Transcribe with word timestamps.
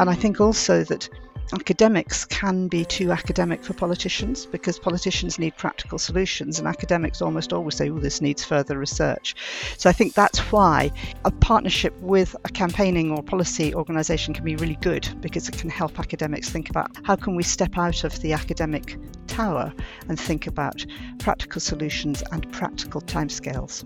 And 0.00 0.08
I 0.08 0.14
think 0.14 0.40
also 0.40 0.82
that 0.84 1.10
academics 1.52 2.24
can 2.24 2.68
be 2.68 2.86
too 2.86 3.12
academic 3.12 3.62
for 3.62 3.74
politicians 3.74 4.46
because 4.46 4.78
politicians 4.78 5.38
need 5.38 5.54
practical 5.58 5.98
solutions 5.98 6.58
and 6.58 6.66
academics 6.66 7.20
almost 7.20 7.52
always 7.52 7.74
say, 7.74 7.90
well, 7.90 8.00
this 8.00 8.22
needs 8.22 8.42
further 8.42 8.78
research. 8.78 9.34
So 9.76 9.90
I 9.90 9.92
think 9.92 10.14
that's 10.14 10.38
why 10.52 10.90
a 11.26 11.30
partnership 11.30 11.94
with 12.00 12.34
a 12.46 12.48
campaigning 12.48 13.10
or 13.10 13.22
policy 13.22 13.74
organisation 13.74 14.32
can 14.32 14.44
be 14.44 14.56
really 14.56 14.78
good 14.80 15.06
because 15.20 15.50
it 15.50 15.58
can 15.58 15.68
help 15.68 16.00
academics 16.00 16.48
think 16.48 16.70
about 16.70 16.90
how 17.04 17.16
can 17.16 17.36
we 17.36 17.42
step 17.42 17.76
out 17.76 18.02
of 18.02 18.18
the 18.22 18.32
academic 18.32 18.96
tower 19.26 19.70
and 20.08 20.18
think 20.18 20.46
about 20.46 20.86
practical 21.18 21.60
solutions 21.60 22.22
and 22.32 22.50
practical 22.52 23.02
timescales. 23.02 23.84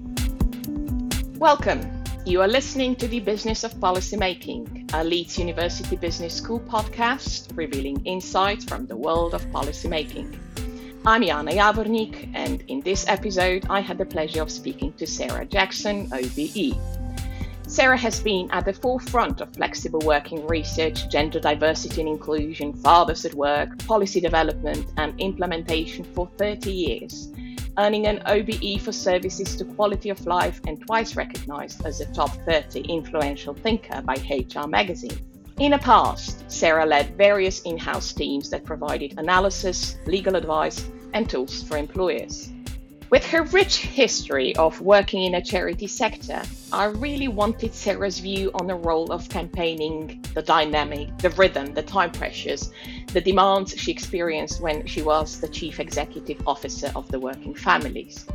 Welcome. 1.45 2.03
You 2.25 2.41
are 2.41 2.49
listening 2.49 2.97
to 2.97 3.07
the 3.07 3.21
Business 3.21 3.65
of 3.65 3.79
Policy 3.79 4.17
Making, 4.17 4.89
a 4.95 5.05
Leeds 5.05 5.39
University 5.39 5.95
Business 5.95 6.33
School 6.33 6.59
podcast 6.59 7.55
revealing 7.55 8.01
insights 8.07 8.65
from 8.65 8.87
the 8.87 8.97
world 8.97 9.35
of 9.35 9.53
policy 9.53 9.87
making. 9.87 10.41
I'm 11.05 11.23
Jana 11.23 11.53
Javornik, 11.53 12.31
and 12.33 12.65
in 12.69 12.81
this 12.81 13.07
episode, 13.09 13.67
I 13.69 13.81
had 13.81 13.99
the 13.99 14.07
pleasure 14.07 14.41
of 14.41 14.51
speaking 14.51 14.95
to 14.95 15.07
Sarah 15.07 15.45
Jackson, 15.45 16.09
OBE. 16.15 16.79
Sarah 17.67 17.99
has 17.99 18.21
been 18.21 18.51
at 18.51 18.65
the 18.65 18.73
forefront 18.73 19.43
of 19.43 19.53
flexible 19.55 20.01
working 20.01 20.47
research, 20.47 21.11
gender 21.11 21.41
diversity 21.41 22.01
and 22.01 22.09
inclusion, 22.09 22.73
fathers 22.73 23.27
at 23.27 23.35
work, 23.35 23.85
policy 23.85 24.19
development, 24.19 24.87
and 24.97 25.21
implementation 25.21 26.05
for 26.05 26.27
30 26.39 26.73
years 26.73 27.35
earning 27.79 28.07
an 28.07 28.23
OBE 28.27 28.81
for 28.81 28.93
services 28.93 29.57
to 29.57 29.65
quality 29.65 30.11
of 30.11 30.27
life 30.27 30.61
and 30.67 30.81
twice 30.87 31.17
recognized 31.17 31.85
as 31.85 32.01
a 32.01 32.13
top 32.13 32.31
30 32.47 32.81
influential 32.81 33.55
thinker 33.55 34.03
by 34.03 34.15
HR 34.15 34.67
Magazine. 34.67 35.19
In 35.59 35.71
the 35.71 35.79
past, 35.79 36.51
Sarah 36.51 36.87
led 36.87 37.17
various 37.17 37.63
in 37.63 37.79
house 37.79 38.13
teams 38.13 38.51
that 38.51 38.65
provided 38.65 39.19
analysis, 39.19 39.97
legal 40.07 40.37
advice, 40.37 40.89
and 41.13 41.29
tools 41.29 41.63
for 41.63 41.77
employers. 41.77 42.51
With 43.11 43.25
her 43.27 43.45
rich 43.45 43.77
history 43.77 44.57
of 44.57 44.81
working 44.81 45.23
in 45.23 45.37
a 45.37 45.43
charity 45.43 45.87
sector, 45.87 46.43
I 46.73 46.87
really 46.87 47.29
wanted 47.29 47.73
Sarah's 47.73 48.19
view 48.19 48.51
on 48.55 48.67
the 48.67 48.75
role 48.75 49.13
of 49.13 49.29
campaigning, 49.29 50.25
the 50.35 50.43
dynamic, 50.43 51.17
the 51.19 51.31
rhythm, 51.31 51.75
the 51.75 51.83
time 51.83 52.11
pressures, 52.11 52.73
the 53.15 53.21
demands 53.21 53.79
she 53.79 53.93
experienced 53.93 54.61
when 54.61 54.85
she 54.87 55.01
was 55.01 55.39
the 55.41 55.47
Chief 55.47 55.79
Executive 55.79 56.43
Officer 56.49 56.91
of 56.97 57.09
the 57.13 57.21
Working 57.21 57.55
Families. 57.55 58.27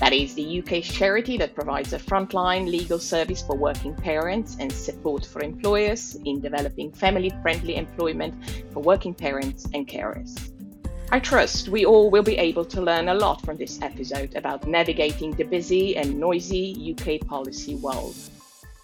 That 0.00 0.12
is 0.12 0.34
the 0.34 0.58
UK's 0.58 0.88
charity 0.88 1.38
that 1.38 1.54
provides 1.54 1.92
a 1.92 2.00
frontline 2.00 2.68
legal 2.68 2.98
service 2.98 3.42
for 3.42 3.56
working 3.56 3.94
parents 3.94 4.56
and 4.58 4.72
support 4.72 5.24
for 5.24 5.40
employers 5.40 6.16
in 6.24 6.40
developing 6.40 6.90
family 6.90 7.30
friendly 7.42 7.76
employment 7.76 8.34
for 8.72 8.80
working 8.80 9.14
parents 9.14 9.68
and 9.72 9.86
carers. 9.86 10.50
I 11.12 11.20
trust 11.20 11.68
we 11.68 11.86
all 11.86 12.10
will 12.10 12.24
be 12.24 12.36
able 12.36 12.64
to 12.64 12.80
learn 12.80 13.10
a 13.10 13.14
lot 13.14 13.40
from 13.42 13.56
this 13.56 13.80
episode 13.82 14.34
about 14.34 14.66
navigating 14.66 15.30
the 15.30 15.44
busy 15.44 15.96
and 15.96 16.18
noisy 16.18 16.92
UK 16.92 17.24
policy 17.24 17.76
world. 17.76 18.16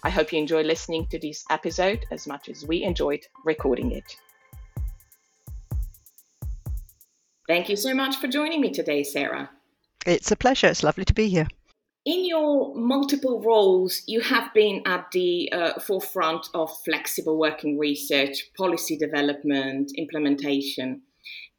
I 0.01 0.09
hope 0.09 0.31
you 0.31 0.39
enjoy 0.39 0.61
listening 0.61 1.07
to 1.07 1.19
this 1.19 1.43
episode 1.49 2.05
as 2.09 2.25
much 2.25 2.47
as 2.47 2.65
we 2.65 2.83
enjoyed 2.83 3.27
recording 3.43 3.91
it. 3.91 4.15
Thank 7.51 7.67
you 7.67 7.75
so 7.75 7.93
much 7.93 8.15
for 8.15 8.29
joining 8.29 8.61
me 8.61 8.71
today, 8.71 9.03
Sarah. 9.03 9.49
It's 10.05 10.31
a 10.31 10.37
pleasure. 10.37 10.67
It's 10.67 10.83
lovely 10.83 11.03
to 11.03 11.13
be 11.13 11.27
here. 11.27 11.49
In 12.05 12.25
your 12.25 12.73
multiple 12.75 13.41
roles, 13.41 14.03
you 14.07 14.21
have 14.21 14.53
been 14.53 14.81
at 14.85 15.11
the 15.11 15.51
uh, 15.51 15.77
forefront 15.81 16.47
of 16.53 16.71
flexible 16.85 17.37
working 17.37 17.77
research, 17.77 18.53
policy 18.55 18.95
development, 18.95 19.91
implementation 19.97 21.01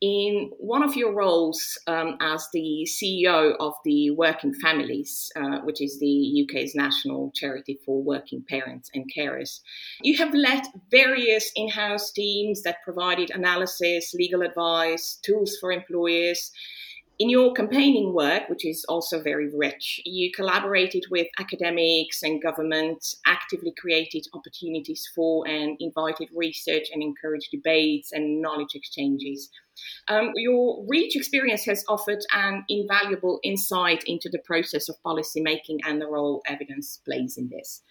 in 0.00 0.50
one 0.58 0.82
of 0.82 0.96
your 0.96 1.14
roles 1.14 1.78
um, 1.86 2.16
as 2.20 2.48
the 2.52 2.86
CEO 2.86 3.54
of 3.60 3.74
the 3.84 4.10
Working 4.10 4.52
Families, 4.52 5.30
uh, 5.36 5.60
which 5.60 5.80
is 5.80 6.00
the 6.00 6.44
UK's 6.44 6.74
national 6.74 7.30
charity 7.36 7.78
for 7.86 8.02
working 8.02 8.44
parents 8.48 8.90
and 8.94 9.04
carers, 9.16 9.60
you 10.02 10.16
have 10.16 10.34
led 10.34 10.64
various 10.90 11.52
in 11.54 11.68
house 11.68 12.10
teams 12.10 12.62
that 12.62 12.82
provided 12.82 13.30
analysis, 13.30 14.12
legal 14.12 14.42
advice, 14.42 15.20
tools 15.22 15.56
for 15.60 15.70
employers. 15.70 16.50
In 17.22 17.30
your 17.30 17.52
campaigning 17.52 18.12
work, 18.14 18.48
which 18.48 18.66
is 18.66 18.84
also 18.88 19.22
very 19.22 19.48
rich, 19.54 20.00
you 20.04 20.32
collaborated 20.32 21.04
with 21.08 21.28
academics 21.38 22.24
and 22.24 22.42
government, 22.42 23.14
actively 23.24 23.72
created 23.78 24.26
opportunities 24.34 25.08
for 25.14 25.46
and 25.46 25.76
invited 25.78 26.30
research 26.34 26.88
and 26.92 27.00
encouraged 27.00 27.52
debates 27.52 28.10
and 28.10 28.42
knowledge 28.42 28.74
exchanges. 28.74 29.50
Um, 30.08 30.32
your 30.34 30.84
REACH 30.88 31.14
experience 31.14 31.64
has 31.66 31.84
offered 31.86 32.24
an 32.34 32.64
invaluable 32.68 33.38
insight 33.44 34.02
into 34.08 34.28
the 34.28 34.40
process 34.40 34.88
of 34.88 35.00
policy 35.04 35.40
making 35.40 35.78
and 35.86 36.00
the 36.00 36.08
role 36.08 36.42
evidence 36.48 36.98
plays 37.04 37.36
in 37.36 37.48
this. 37.50 37.82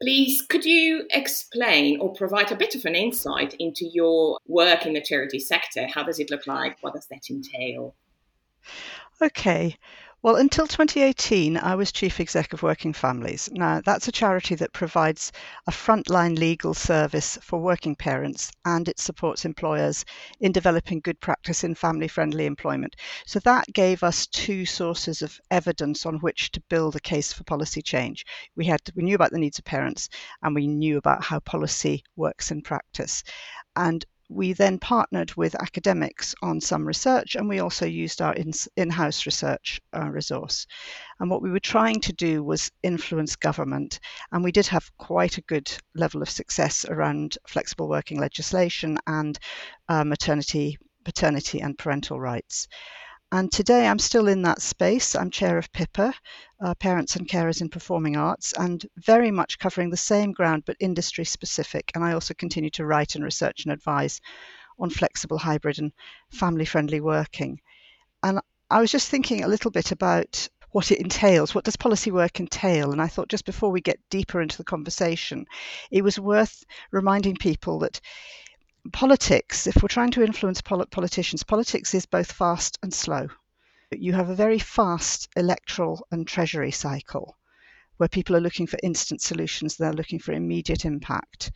Please, 0.00 0.40
could 0.40 0.64
you 0.64 1.04
explain 1.10 2.00
or 2.00 2.14
provide 2.14 2.50
a 2.50 2.56
bit 2.56 2.74
of 2.74 2.86
an 2.86 2.94
insight 2.94 3.52
into 3.58 3.84
your 3.84 4.38
work 4.46 4.86
in 4.86 4.94
the 4.94 5.02
charity 5.02 5.38
sector? 5.38 5.86
How 5.86 6.02
does 6.02 6.18
it 6.18 6.30
look 6.30 6.46
like? 6.46 6.78
What 6.80 6.94
does 6.94 7.08
that 7.08 7.28
entail? 7.28 7.94
Okay. 9.20 9.76
Well, 10.20 10.34
until 10.34 10.66
2018, 10.66 11.56
I 11.56 11.76
was 11.76 11.92
Chief 11.92 12.18
Exec 12.18 12.52
of 12.52 12.64
Working 12.64 12.92
Families. 12.92 13.48
Now, 13.52 13.80
that's 13.80 14.08
a 14.08 14.12
charity 14.12 14.56
that 14.56 14.72
provides 14.72 15.30
a 15.68 15.70
frontline 15.70 16.36
legal 16.36 16.74
service 16.74 17.38
for 17.40 17.60
working 17.60 17.94
parents 17.94 18.50
and 18.64 18.88
it 18.88 18.98
supports 18.98 19.44
employers 19.44 20.04
in 20.40 20.50
developing 20.50 20.98
good 20.98 21.20
practice 21.20 21.62
in 21.62 21.76
family 21.76 22.08
friendly 22.08 22.46
employment. 22.46 22.96
So, 23.26 23.38
that 23.40 23.72
gave 23.72 24.02
us 24.02 24.26
two 24.26 24.66
sources 24.66 25.22
of 25.22 25.38
evidence 25.52 26.04
on 26.04 26.18
which 26.18 26.50
to 26.50 26.60
build 26.68 26.96
a 26.96 27.00
case 27.00 27.32
for 27.32 27.44
policy 27.44 27.80
change. 27.80 28.26
We, 28.56 28.66
had, 28.66 28.80
we 28.96 29.04
knew 29.04 29.14
about 29.14 29.30
the 29.30 29.38
needs 29.38 29.60
of 29.60 29.64
parents 29.66 30.08
and 30.42 30.52
we 30.52 30.66
knew 30.66 30.98
about 30.98 31.22
how 31.22 31.38
policy 31.38 32.02
works 32.16 32.50
in 32.50 32.62
practice. 32.62 33.22
And 33.76 34.04
we 34.28 34.52
then 34.52 34.78
partnered 34.78 35.34
with 35.34 35.54
academics 35.54 36.34
on 36.42 36.60
some 36.60 36.86
research 36.86 37.34
and 37.34 37.48
we 37.48 37.60
also 37.60 37.86
used 37.86 38.20
our 38.20 38.34
in, 38.76 38.90
house 38.90 39.24
research 39.26 39.80
uh, 39.96 40.08
resource. 40.08 40.66
And 41.18 41.30
what 41.30 41.42
we 41.42 41.50
were 41.50 41.60
trying 41.60 42.00
to 42.02 42.12
do 42.12 42.42
was 42.42 42.70
influence 42.82 43.36
government, 43.36 44.00
and 44.30 44.44
we 44.44 44.52
did 44.52 44.66
have 44.66 44.96
quite 44.98 45.38
a 45.38 45.42
good 45.42 45.70
level 45.94 46.22
of 46.22 46.30
success 46.30 46.84
around 46.84 47.38
flexible 47.46 47.88
working 47.88 48.20
legislation 48.20 48.98
and 49.06 49.38
uh, 49.88 50.04
maternity, 50.04 50.78
paternity, 51.04 51.60
and 51.60 51.78
parental 51.78 52.20
rights. 52.20 52.68
And 53.30 53.52
today 53.52 53.86
I'm 53.86 53.98
still 53.98 54.26
in 54.26 54.42
that 54.42 54.62
space. 54.62 55.14
I'm 55.14 55.30
chair 55.30 55.58
of 55.58 55.70
PIPA, 55.72 56.14
uh, 56.62 56.74
Parents 56.76 57.14
and 57.16 57.28
Carers 57.28 57.60
in 57.60 57.68
Performing 57.68 58.16
Arts, 58.16 58.54
and 58.54 58.84
very 58.96 59.30
much 59.30 59.58
covering 59.58 59.90
the 59.90 59.98
same 59.98 60.32
ground 60.32 60.62
but 60.64 60.76
industry 60.80 61.26
specific. 61.26 61.92
And 61.94 62.02
I 62.02 62.12
also 62.12 62.32
continue 62.32 62.70
to 62.70 62.86
write 62.86 63.16
and 63.16 63.24
research 63.24 63.64
and 63.64 63.72
advise 63.72 64.22
on 64.78 64.88
flexible, 64.88 65.36
hybrid, 65.36 65.78
and 65.78 65.92
family 66.30 66.64
friendly 66.64 67.00
working. 67.00 67.60
And 68.22 68.40
I 68.70 68.80
was 68.80 68.90
just 68.90 69.10
thinking 69.10 69.44
a 69.44 69.48
little 69.48 69.70
bit 69.70 69.92
about 69.92 70.48
what 70.70 70.90
it 70.90 71.00
entails. 71.00 71.54
What 71.54 71.64
does 71.64 71.76
policy 71.76 72.10
work 72.10 72.40
entail? 72.40 72.92
And 72.92 73.02
I 73.02 73.08
thought 73.08 73.28
just 73.28 73.44
before 73.44 73.70
we 73.70 73.82
get 73.82 74.00
deeper 74.08 74.40
into 74.40 74.56
the 74.56 74.64
conversation, 74.64 75.46
it 75.90 76.02
was 76.02 76.18
worth 76.18 76.64
reminding 76.92 77.36
people 77.36 77.78
that 77.80 78.00
politics, 78.92 79.66
if 79.66 79.82
we're 79.82 79.88
trying 79.88 80.10
to 80.12 80.22
influence 80.22 80.60
politicians, 80.62 81.42
politics 81.42 81.94
is 81.94 82.06
both 82.06 82.32
fast 82.32 82.78
and 82.82 82.92
slow. 82.92 83.28
You 83.90 84.12
have 84.12 84.30
a 84.30 84.34
very 84.34 84.58
fast 84.58 85.28
electoral 85.36 86.06
and 86.10 86.26
treasury 86.26 86.70
cycle 86.70 87.36
where 87.96 88.08
people 88.08 88.36
are 88.36 88.40
looking 88.40 88.66
for 88.66 88.78
instant 88.82 89.20
solutions, 89.20 89.76
they're 89.76 89.92
looking 89.92 90.18
for 90.18 90.32
immediate 90.32 90.84
impact. 90.84 91.50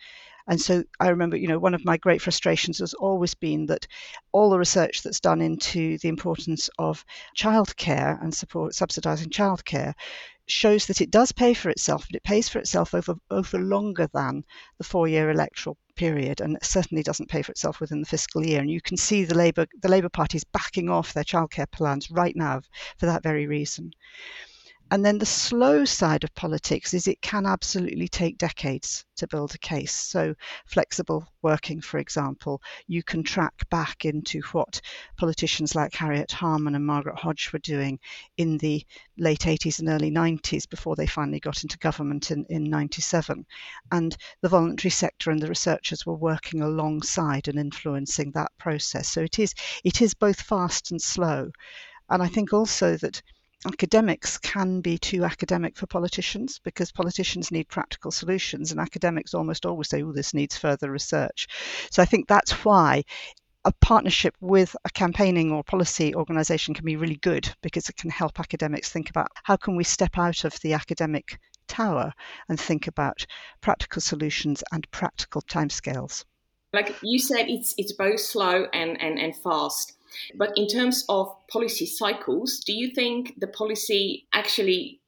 And 0.48 0.60
so 0.60 0.82
I 0.98 1.08
remember, 1.08 1.36
you 1.36 1.46
know, 1.46 1.58
one 1.58 1.74
of 1.74 1.84
my 1.84 1.96
great 1.96 2.20
frustrations 2.20 2.78
has 2.78 2.94
always 2.94 3.34
been 3.34 3.66
that 3.66 3.86
all 4.32 4.50
the 4.50 4.58
research 4.58 5.02
that's 5.02 5.20
done 5.20 5.40
into 5.40 5.98
the 5.98 6.08
importance 6.08 6.68
of 6.78 7.04
childcare 7.36 8.20
and 8.20 8.34
support 8.34 8.72
subsidising 8.72 9.28
childcare 9.28 9.94
shows 10.46 10.86
that 10.86 11.00
it 11.00 11.12
does 11.12 11.30
pay 11.30 11.54
for 11.54 11.70
itself, 11.70 12.06
but 12.08 12.16
it 12.16 12.24
pays 12.24 12.48
for 12.48 12.58
itself 12.58 12.92
over 12.92 13.14
over 13.30 13.58
longer 13.58 14.08
than 14.12 14.44
the 14.78 14.84
four-year 14.84 15.30
electoral 15.30 15.78
period, 15.96 16.40
and 16.40 16.58
certainly 16.62 17.02
doesn't 17.02 17.28
pay 17.28 17.42
for 17.42 17.52
itself 17.52 17.80
within 17.80 18.00
the 18.00 18.06
fiscal 18.06 18.44
year. 18.44 18.60
And 18.60 18.70
you 18.70 18.80
can 18.80 18.96
see 18.96 19.24
the 19.24 19.36
Labour 19.36 19.66
the 19.80 19.88
Labour 19.88 20.08
Party 20.08 20.36
is 20.36 20.44
backing 20.44 20.88
off 20.88 21.12
their 21.12 21.24
childcare 21.24 21.70
plans 21.70 22.10
right 22.10 22.36
now 22.36 22.62
for 22.98 23.06
that 23.06 23.22
very 23.22 23.46
reason. 23.46 23.92
And 24.92 25.02
then 25.02 25.16
the 25.16 25.24
slow 25.24 25.86
side 25.86 26.22
of 26.22 26.34
politics 26.34 26.92
is 26.92 27.08
it 27.08 27.22
can 27.22 27.46
absolutely 27.46 28.08
take 28.08 28.36
decades 28.36 29.06
to 29.16 29.26
build 29.26 29.54
a 29.54 29.58
case. 29.58 29.94
So, 29.94 30.34
flexible 30.66 31.26
working, 31.40 31.80
for 31.80 31.96
example, 31.96 32.60
you 32.86 33.02
can 33.02 33.22
track 33.22 33.54
back 33.70 34.04
into 34.04 34.42
what 34.52 34.82
politicians 35.16 35.74
like 35.74 35.94
Harriet 35.94 36.30
Harman 36.30 36.74
and 36.74 36.84
Margaret 36.84 37.16
Hodge 37.16 37.54
were 37.54 37.58
doing 37.60 38.00
in 38.36 38.58
the 38.58 38.86
late 39.16 39.46
80s 39.46 39.78
and 39.78 39.88
early 39.88 40.10
90s 40.10 40.68
before 40.68 40.94
they 40.94 41.06
finally 41.06 41.40
got 41.40 41.62
into 41.62 41.78
government 41.78 42.30
in, 42.30 42.44
in 42.50 42.64
97. 42.64 43.46
And 43.92 44.14
the 44.42 44.50
voluntary 44.50 44.90
sector 44.90 45.30
and 45.30 45.40
the 45.40 45.48
researchers 45.48 46.04
were 46.04 46.16
working 46.16 46.60
alongside 46.60 47.48
and 47.48 47.58
influencing 47.58 48.32
that 48.32 48.52
process. 48.58 49.08
So, 49.08 49.22
it 49.22 49.38
is, 49.38 49.54
it 49.84 50.02
is 50.02 50.12
both 50.12 50.42
fast 50.42 50.90
and 50.90 51.00
slow. 51.00 51.50
And 52.10 52.22
I 52.22 52.28
think 52.28 52.52
also 52.52 52.98
that 52.98 53.22
academics 53.66 54.38
can 54.38 54.80
be 54.80 54.98
too 54.98 55.24
academic 55.24 55.76
for 55.76 55.86
politicians 55.86 56.60
because 56.64 56.92
politicians 56.92 57.50
need 57.50 57.68
practical 57.68 58.10
solutions 58.10 58.70
and 58.70 58.80
academics 58.80 59.34
almost 59.34 59.66
always 59.66 59.88
say, 59.88 60.02
oh, 60.02 60.12
this 60.12 60.34
needs 60.34 60.56
further 60.58 60.90
research. 60.90 61.46
So 61.90 62.02
I 62.02 62.06
think 62.06 62.28
that's 62.28 62.64
why 62.64 63.04
a 63.64 63.72
partnership 63.80 64.34
with 64.40 64.74
a 64.84 64.90
campaigning 64.90 65.52
or 65.52 65.62
policy 65.62 66.14
organization 66.14 66.74
can 66.74 66.84
be 66.84 66.96
really 66.96 67.16
good 67.16 67.48
because 67.62 67.88
it 67.88 67.96
can 67.96 68.10
help 68.10 68.40
academics 68.40 68.90
think 68.90 69.08
about 69.10 69.28
how 69.44 69.56
can 69.56 69.76
we 69.76 69.84
step 69.84 70.18
out 70.18 70.44
of 70.44 70.58
the 70.60 70.72
academic 70.72 71.38
tower 71.68 72.12
and 72.48 72.58
think 72.58 72.88
about 72.88 73.24
practical 73.60 74.02
solutions 74.02 74.64
and 74.72 74.90
practical 74.90 75.42
timescales. 75.42 76.24
Like 76.72 76.96
you 77.02 77.18
said, 77.18 77.48
it's 77.48 77.74
it's 77.76 77.92
both 77.92 78.18
slow 78.18 78.66
and, 78.72 79.00
and, 79.00 79.18
and 79.18 79.36
fast. 79.36 79.92
But 80.34 80.52
in 80.56 80.66
terms 80.68 81.04
of 81.08 81.34
policy 81.48 81.86
cycles, 81.86 82.60
do 82.60 82.72
you 82.72 82.92
think 82.94 83.34
the 83.38 83.46
policy 83.46 84.26
actually 84.32 85.00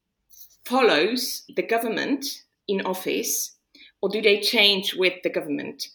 follows 0.65 1.43
the 1.55 1.63
government 1.63 2.25
in 2.67 2.81
office 2.81 3.55
or 4.01 4.09
do 4.09 4.21
they 4.21 4.39
change 4.39 4.93
with 4.93 5.13
the 5.23 5.29
government? 5.29 5.87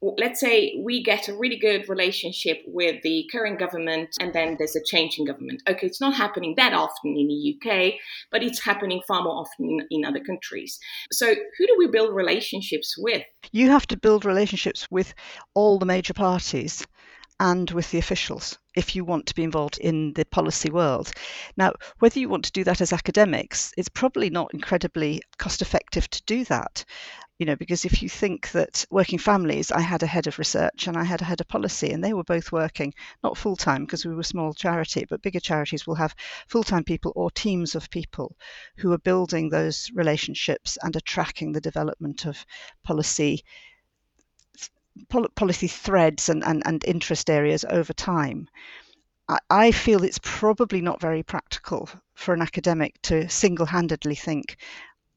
Let's 0.00 0.40
say 0.40 0.80
we 0.82 1.02
get 1.02 1.28
a 1.28 1.36
really 1.36 1.58
good 1.58 1.88
relationship 1.88 2.62
with 2.66 3.02
the 3.02 3.28
current 3.32 3.58
government 3.58 4.10
and 4.20 4.32
then 4.32 4.56
there's 4.58 4.76
a 4.76 4.82
change 4.84 5.18
in 5.18 5.26
government. 5.26 5.62
Okay, 5.68 5.86
it's 5.86 6.00
not 6.00 6.14
happening 6.14 6.54
that 6.56 6.72
often 6.72 7.16
in 7.16 7.26
the 7.26 7.56
UK, 7.56 7.94
but 8.30 8.42
it's 8.42 8.64
happening 8.64 9.02
far 9.08 9.22
more 9.22 9.34
often 9.34 9.68
in, 9.68 9.86
in 9.90 10.04
other 10.04 10.20
countries. 10.20 10.78
So, 11.12 11.34
who 11.34 11.66
do 11.66 11.74
we 11.76 11.88
build 11.88 12.14
relationships 12.14 12.94
with? 12.96 13.24
You 13.52 13.68
have 13.70 13.86
to 13.88 13.98
build 13.98 14.24
relationships 14.24 14.86
with 14.90 15.12
all 15.54 15.78
the 15.78 15.86
major 15.86 16.14
parties 16.14 16.86
and 17.40 17.70
with 17.70 17.90
the 17.90 17.98
officials 17.98 18.58
if 18.74 18.94
you 18.94 19.04
want 19.04 19.26
to 19.26 19.34
be 19.34 19.42
involved 19.42 19.78
in 19.78 20.12
the 20.12 20.24
policy 20.26 20.70
world. 20.70 21.10
Now, 21.56 21.72
whether 21.98 22.20
you 22.20 22.28
want 22.28 22.44
to 22.44 22.52
do 22.52 22.64
that 22.64 22.80
as 22.80 22.92
academics, 22.92 23.74
it's 23.76 23.88
probably 23.88 24.30
not 24.30 24.54
incredibly 24.54 25.20
cost 25.36 25.62
effective 25.62 26.08
to 26.10 26.22
do 26.24 26.44
that. 26.44 26.84
You 27.40 27.46
know, 27.46 27.56
because 27.56 27.84
if 27.84 28.02
you 28.02 28.08
think 28.08 28.50
that 28.50 28.84
working 28.90 29.18
families, 29.18 29.70
I 29.70 29.80
had 29.80 30.02
a 30.02 30.06
head 30.06 30.26
of 30.26 30.38
research 30.38 30.88
and 30.88 30.96
I 30.96 31.04
had 31.04 31.22
a 31.22 31.24
head 31.24 31.40
of 31.40 31.46
policy, 31.46 31.90
and 31.90 32.02
they 32.02 32.12
were 32.12 32.24
both 32.24 32.50
working 32.50 32.94
not 33.22 33.36
full 33.36 33.54
time 33.54 33.84
because 33.84 34.04
we 34.04 34.12
were 34.12 34.20
a 34.20 34.24
small 34.24 34.52
charity, 34.52 35.04
but 35.08 35.22
bigger 35.22 35.38
charities 35.38 35.86
will 35.86 35.94
have 35.94 36.16
full 36.48 36.64
time 36.64 36.82
people 36.82 37.12
or 37.14 37.30
teams 37.30 37.76
of 37.76 37.90
people 37.90 38.36
who 38.76 38.92
are 38.92 38.98
building 38.98 39.48
those 39.48 39.88
relationships 39.94 40.78
and 40.82 40.96
are 40.96 41.00
tracking 41.00 41.52
the 41.52 41.60
development 41.60 42.26
of 42.26 42.44
policy 42.82 43.44
policy 45.34 45.68
threads 45.68 46.28
and, 46.28 46.44
and, 46.44 46.62
and 46.66 46.84
interest 46.84 47.30
areas 47.30 47.64
over 47.68 47.92
time. 47.92 48.48
I, 49.28 49.38
I 49.50 49.70
feel 49.70 50.04
it's 50.04 50.20
probably 50.22 50.80
not 50.80 51.00
very 51.00 51.22
practical 51.22 51.88
for 52.14 52.34
an 52.34 52.42
academic 52.42 53.00
to 53.02 53.28
single 53.28 53.66
handedly 53.66 54.14
think, 54.14 54.56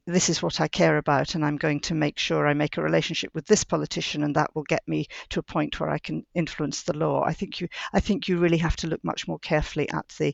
this 0.07 0.29
is 0.29 0.41
what 0.41 0.59
I 0.59 0.67
care 0.67 0.97
about, 0.97 1.35
and 1.35 1.45
I'm 1.45 1.57
going 1.57 1.79
to 1.81 1.93
make 1.93 2.17
sure 2.17 2.47
I 2.47 2.53
make 2.53 2.77
a 2.77 2.81
relationship 2.81 3.35
with 3.35 3.45
this 3.45 3.63
politician, 3.63 4.23
and 4.23 4.35
that 4.35 4.53
will 4.55 4.63
get 4.63 4.81
me 4.87 5.05
to 5.29 5.39
a 5.39 5.43
point 5.43 5.79
where 5.79 5.91
I 5.91 5.99
can 5.99 6.25
influence 6.33 6.81
the 6.81 6.97
law. 6.97 7.23
I 7.23 7.33
think 7.33 7.61
you, 7.61 7.67
I 7.93 7.99
think 7.99 8.27
you 8.27 8.39
really 8.39 8.57
have 8.57 8.75
to 8.77 8.87
look 8.87 9.03
much 9.03 9.27
more 9.27 9.37
carefully 9.39 9.87
at 9.89 10.07
the, 10.17 10.33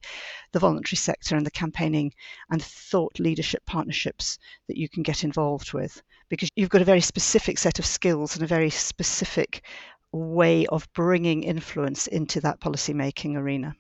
the 0.54 0.60
voluntary 0.60 0.98
sector 0.98 1.36
and 1.36 1.46
the 1.46 1.52
campaigning 1.52 2.14
and 2.50 2.64
thought 2.64 3.20
leadership 3.20 3.66
partnerships 3.66 4.40
that 4.68 4.78
you 4.78 4.88
can 4.88 5.04
get 5.04 5.26
involved 5.26 5.74
with, 5.74 6.02
because 6.29 6.50
you've 6.56 6.69
got 6.69 6.81
a 6.81 6.85
very 6.85 7.01
specific 7.01 7.57
set 7.57 7.79
of 7.79 7.85
skills 7.85 8.35
and 8.35 8.44
a 8.44 8.47
very 8.47 8.69
specific 8.69 9.63
way 10.12 10.65
of 10.68 10.91
bringing 10.94 11.44
influence 11.44 12.07
into 12.07 12.41
that 12.41 12.59
policy 12.59 12.94
making 12.94 13.35
arena. 13.35 13.75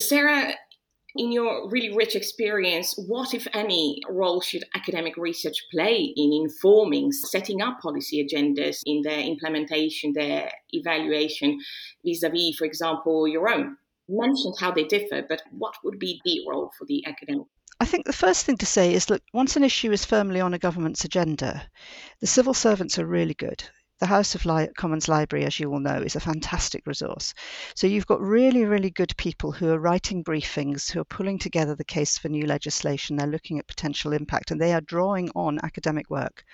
Sarah, 0.00 0.54
in 1.16 1.32
your 1.32 1.68
really 1.70 1.94
rich 1.94 2.14
experience, 2.14 2.94
what, 3.08 3.34
if 3.34 3.46
any, 3.52 4.00
role 4.08 4.40
should 4.40 4.62
academic 4.74 5.16
research 5.16 5.56
play 5.72 6.12
in 6.16 6.32
informing, 6.32 7.10
setting 7.12 7.60
up 7.60 7.80
policy 7.80 8.24
agendas 8.24 8.82
in 8.86 9.02
their 9.02 9.20
implementation, 9.20 10.12
their 10.12 10.50
evaluation, 10.70 11.58
vis 12.04 12.22
a 12.22 12.28
vis, 12.28 12.56
for 12.56 12.64
example, 12.64 13.26
your 13.26 13.48
own? 13.48 13.76
You 14.06 14.20
mentioned 14.20 14.54
how 14.60 14.70
they 14.70 14.84
differ, 14.84 15.22
but 15.28 15.42
what 15.50 15.74
would 15.82 15.98
be 15.98 16.20
the 16.24 16.44
role 16.48 16.70
for 16.78 16.84
the 16.84 17.04
academic? 17.06 17.46
I 17.80 17.84
think 17.84 18.06
the 18.06 18.12
first 18.12 18.44
thing 18.44 18.56
to 18.56 18.66
say 18.66 18.92
is 18.92 19.06
that 19.06 19.22
once 19.32 19.54
an 19.54 19.62
issue 19.62 19.92
is 19.92 20.04
firmly 20.04 20.40
on 20.40 20.52
a 20.52 20.58
government's 20.58 21.04
agenda, 21.04 21.70
the 22.20 22.26
civil 22.26 22.52
servants 22.52 22.98
are 22.98 23.06
really 23.06 23.34
good. 23.34 23.62
The 24.00 24.06
House 24.06 24.36
of 24.36 24.44
Li- 24.44 24.68
Commons 24.76 25.08
Library, 25.08 25.44
as 25.44 25.58
you 25.58 25.72
all 25.72 25.80
know, 25.80 26.00
is 26.00 26.14
a 26.14 26.20
fantastic 26.20 26.86
resource. 26.86 27.34
So 27.74 27.88
you've 27.88 28.06
got 28.06 28.20
really, 28.20 28.64
really 28.64 28.90
good 28.90 29.16
people 29.16 29.50
who 29.50 29.70
are 29.70 29.78
writing 29.78 30.22
briefings, 30.22 30.90
who 30.90 31.00
are 31.00 31.04
pulling 31.04 31.38
together 31.38 31.74
the 31.74 31.84
case 31.84 32.16
for 32.16 32.28
new 32.28 32.46
legislation. 32.46 33.16
They're 33.16 33.26
looking 33.26 33.58
at 33.58 33.66
potential 33.66 34.12
impact 34.12 34.52
and 34.52 34.60
they 34.60 34.72
are 34.72 34.80
drawing 34.80 35.30
on 35.34 35.58
academic 35.64 36.10
work. 36.10 36.44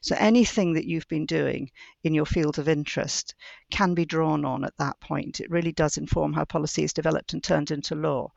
So 0.00 0.16
anything 0.18 0.72
that 0.74 0.86
you've 0.86 1.08
been 1.08 1.26
doing 1.26 1.70
in 2.02 2.14
your 2.14 2.26
field 2.26 2.58
of 2.58 2.68
interest 2.68 3.34
can 3.70 3.92
be 3.92 4.06
drawn 4.06 4.46
on 4.46 4.64
at 4.64 4.76
that 4.78 4.98
point. 5.00 5.40
It 5.40 5.50
really 5.50 5.72
does 5.72 5.98
inform 5.98 6.32
how 6.32 6.46
policy 6.46 6.82
is 6.82 6.94
developed 6.94 7.34
and 7.34 7.42
turned 7.42 7.70
into 7.70 7.94
law. 7.94 8.32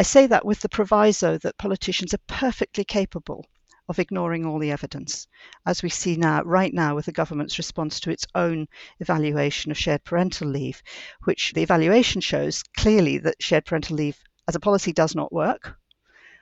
I 0.00 0.02
say 0.02 0.26
that 0.28 0.46
with 0.46 0.60
the 0.60 0.70
proviso 0.70 1.36
that 1.36 1.58
politicians 1.58 2.14
are 2.14 2.24
perfectly 2.26 2.84
capable 2.84 3.44
of 3.86 3.98
ignoring 3.98 4.46
all 4.46 4.58
the 4.58 4.70
evidence, 4.70 5.26
as 5.66 5.82
we 5.82 5.90
see 5.90 6.16
now, 6.16 6.40
right 6.42 6.72
now, 6.72 6.94
with 6.94 7.04
the 7.04 7.12
government's 7.12 7.58
response 7.58 8.00
to 8.00 8.10
its 8.10 8.26
own 8.34 8.66
evaluation 8.98 9.70
of 9.70 9.76
shared 9.76 10.02
parental 10.02 10.48
leave, 10.48 10.82
which 11.24 11.52
the 11.52 11.60
evaluation 11.60 12.22
shows 12.22 12.62
clearly 12.78 13.18
that 13.18 13.42
shared 13.42 13.66
parental 13.66 13.94
leave 13.94 14.18
as 14.48 14.54
a 14.54 14.60
policy 14.60 14.94
does 14.94 15.14
not 15.14 15.34
work 15.34 15.76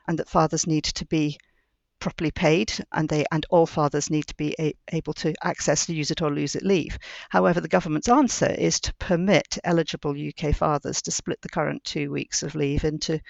and 0.07 0.21
that 0.21 0.29
fathers 0.29 0.69
need 0.69 0.85
to 0.85 1.05
be 1.07 1.37
properly 2.01 2.31
paid 2.31 2.73
and 2.93 3.09
they 3.09 3.25
and 3.33 3.45
all 3.51 3.67
fathers 3.67 4.11
need 4.11 4.27
to 4.27 4.37
be 4.37 4.55
a, 4.59 4.75
able 4.93 5.13
to 5.13 5.35
access 5.43 5.87
to 5.87 5.95
use 5.95 6.11
it 6.11 6.23
or 6.23 6.31
lose 6.31 6.55
it 6.55 6.63
leave. 6.63 6.99
However 7.29 7.61
the 7.61 7.69
government's 7.69 8.09
answer 8.09 8.51
is 8.51 8.81
to 8.81 8.95
permit 8.95 9.59
eligible 9.65 10.15
uk 10.29 10.55
fathers 10.55 11.03
to 11.03 11.11
split 11.11 11.41
the 11.43 11.49
current 11.49 11.85
two 11.85 12.11
weeks 12.11 12.43
of 12.43 12.55
leave 12.55 12.85
into 12.85 13.21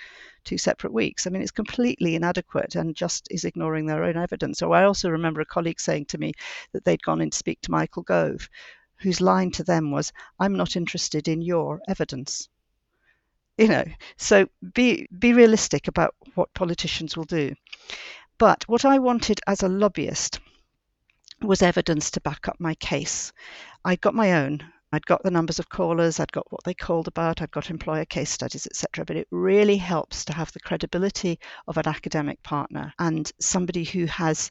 two 0.44 0.58
separate 0.58 0.92
weeks. 0.92 1.26
I 1.26 1.30
mean 1.30 1.42
it's 1.42 1.50
completely 1.50 2.14
inadequate 2.14 2.74
and 2.74 2.94
just 2.94 3.28
is 3.30 3.44
ignoring 3.44 3.86
their 3.86 4.04
own 4.04 4.16
evidence. 4.16 4.58
So 4.58 4.72
i 4.72 4.84
also 4.84 5.10
remember 5.10 5.40
a 5.40 5.46
colleague 5.46 5.80
saying 5.80 6.06
to 6.06 6.18
me 6.18 6.32
that 6.72 6.84
they'd 6.84 7.02
gone 7.02 7.20
in 7.20 7.30
to 7.30 7.38
speak 7.38 7.60
to 7.62 7.70
michael 7.70 8.02
gove 8.02 8.48
whose 8.96 9.20
line 9.20 9.50
to 9.52 9.64
them 9.64 9.90
was 9.90 10.12
i'm 10.38 10.56
not 10.56 10.76
interested 10.76 11.28
in 11.28 11.40
your 11.40 11.80
evidence. 11.88 12.48
You 13.56 13.68
know 13.68 13.84
so 14.16 14.46
be 14.74 15.08
be 15.18 15.32
realistic 15.32 15.88
about 15.88 16.14
what 16.34 16.54
politicians 16.54 17.16
will 17.16 17.24
do 17.24 17.54
but 18.38 18.68
what 18.68 18.84
I 18.84 18.98
wanted 18.98 19.40
as 19.46 19.62
a 19.62 19.68
lobbyist 19.68 20.40
was 21.42 21.62
evidence 21.62 22.10
to 22.12 22.20
back 22.20 22.48
up 22.48 22.56
my 22.58 22.74
case. 22.76 23.32
I'd 23.84 24.00
got 24.00 24.14
my 24.14 24.32
own. 24.44 24.64
I'd 24.90 25.06
got 25.06 25.22
the 25.22 25.30
numbers 25.30 25.58
of 25.58 25.68
callers, 25.68 26.18
I'd 26.18 26.32
got 26.32 26.50
what 26.50 26.64
they 26.64 26.72
called 26.72 27.08
about, 27.08 27.42
I'd 27.42 27.50
got 27.50 27.68
employer 27.68 28.06
case 28.06 28.30
studies, 28.30 28.66
etc. 28.66 29.04
But 29.04 29.16
it 29.16 29.28
really 29.30 29.76
helps 29.76 30.24
to 30.26 30.32
have 30.32 30.50
the 30.52 30.60
credibility 30.60 31.38
of 31.66 31.76
an 31.76 31.86
academic 31.86 32.42
partner 32.42 32.94
and 32.98 33.30
somebody 33.38 33.84
who 33.84 34.06
has 34.06 34.50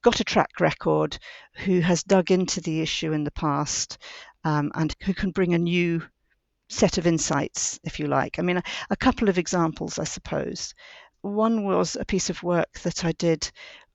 got 0.00 0.20
a 0.20 0.24
track 0.24 0.60
record, 0.60 1.18
who 1.56 1.80
has 1.80 2.02
dug 2.04 2.30
into 2.30 2.60
the 2.62 2.80
issue 2.80 3.12
in 3.12 3.24
the 3.24 3.30
past, 3.32 3.98
um, 4.44 4.72
and 4.74 4.94
who 5.02 5.12
can 5.12 5.30
bring 5.30 5.52
a 5.52 5.58
new 5.58 6.02
set 6.68 6.96
of 6.96 7.06
insights, 7.06 7.78
if 7.84 8.00
you 8.00 8.06
like. 8.06 8.38
I 8.38 8.42
mean, 8.42 8.56
a, 8.56 8.62
a 8.90 8.96
couple 8.96 9.28
of 9.28 9.36
examples, 9.36 9.98
I 9.98 10.04
suppose. 10.04 10.74
One 11.26 11.64
was 11.64 11.96
a 11.96 12.04
piece 12.04 12.30
of 12.30 12.42
work 12.42 12.72
that 12.84 13.04
I 13.04 13.12
did 13.12 13.50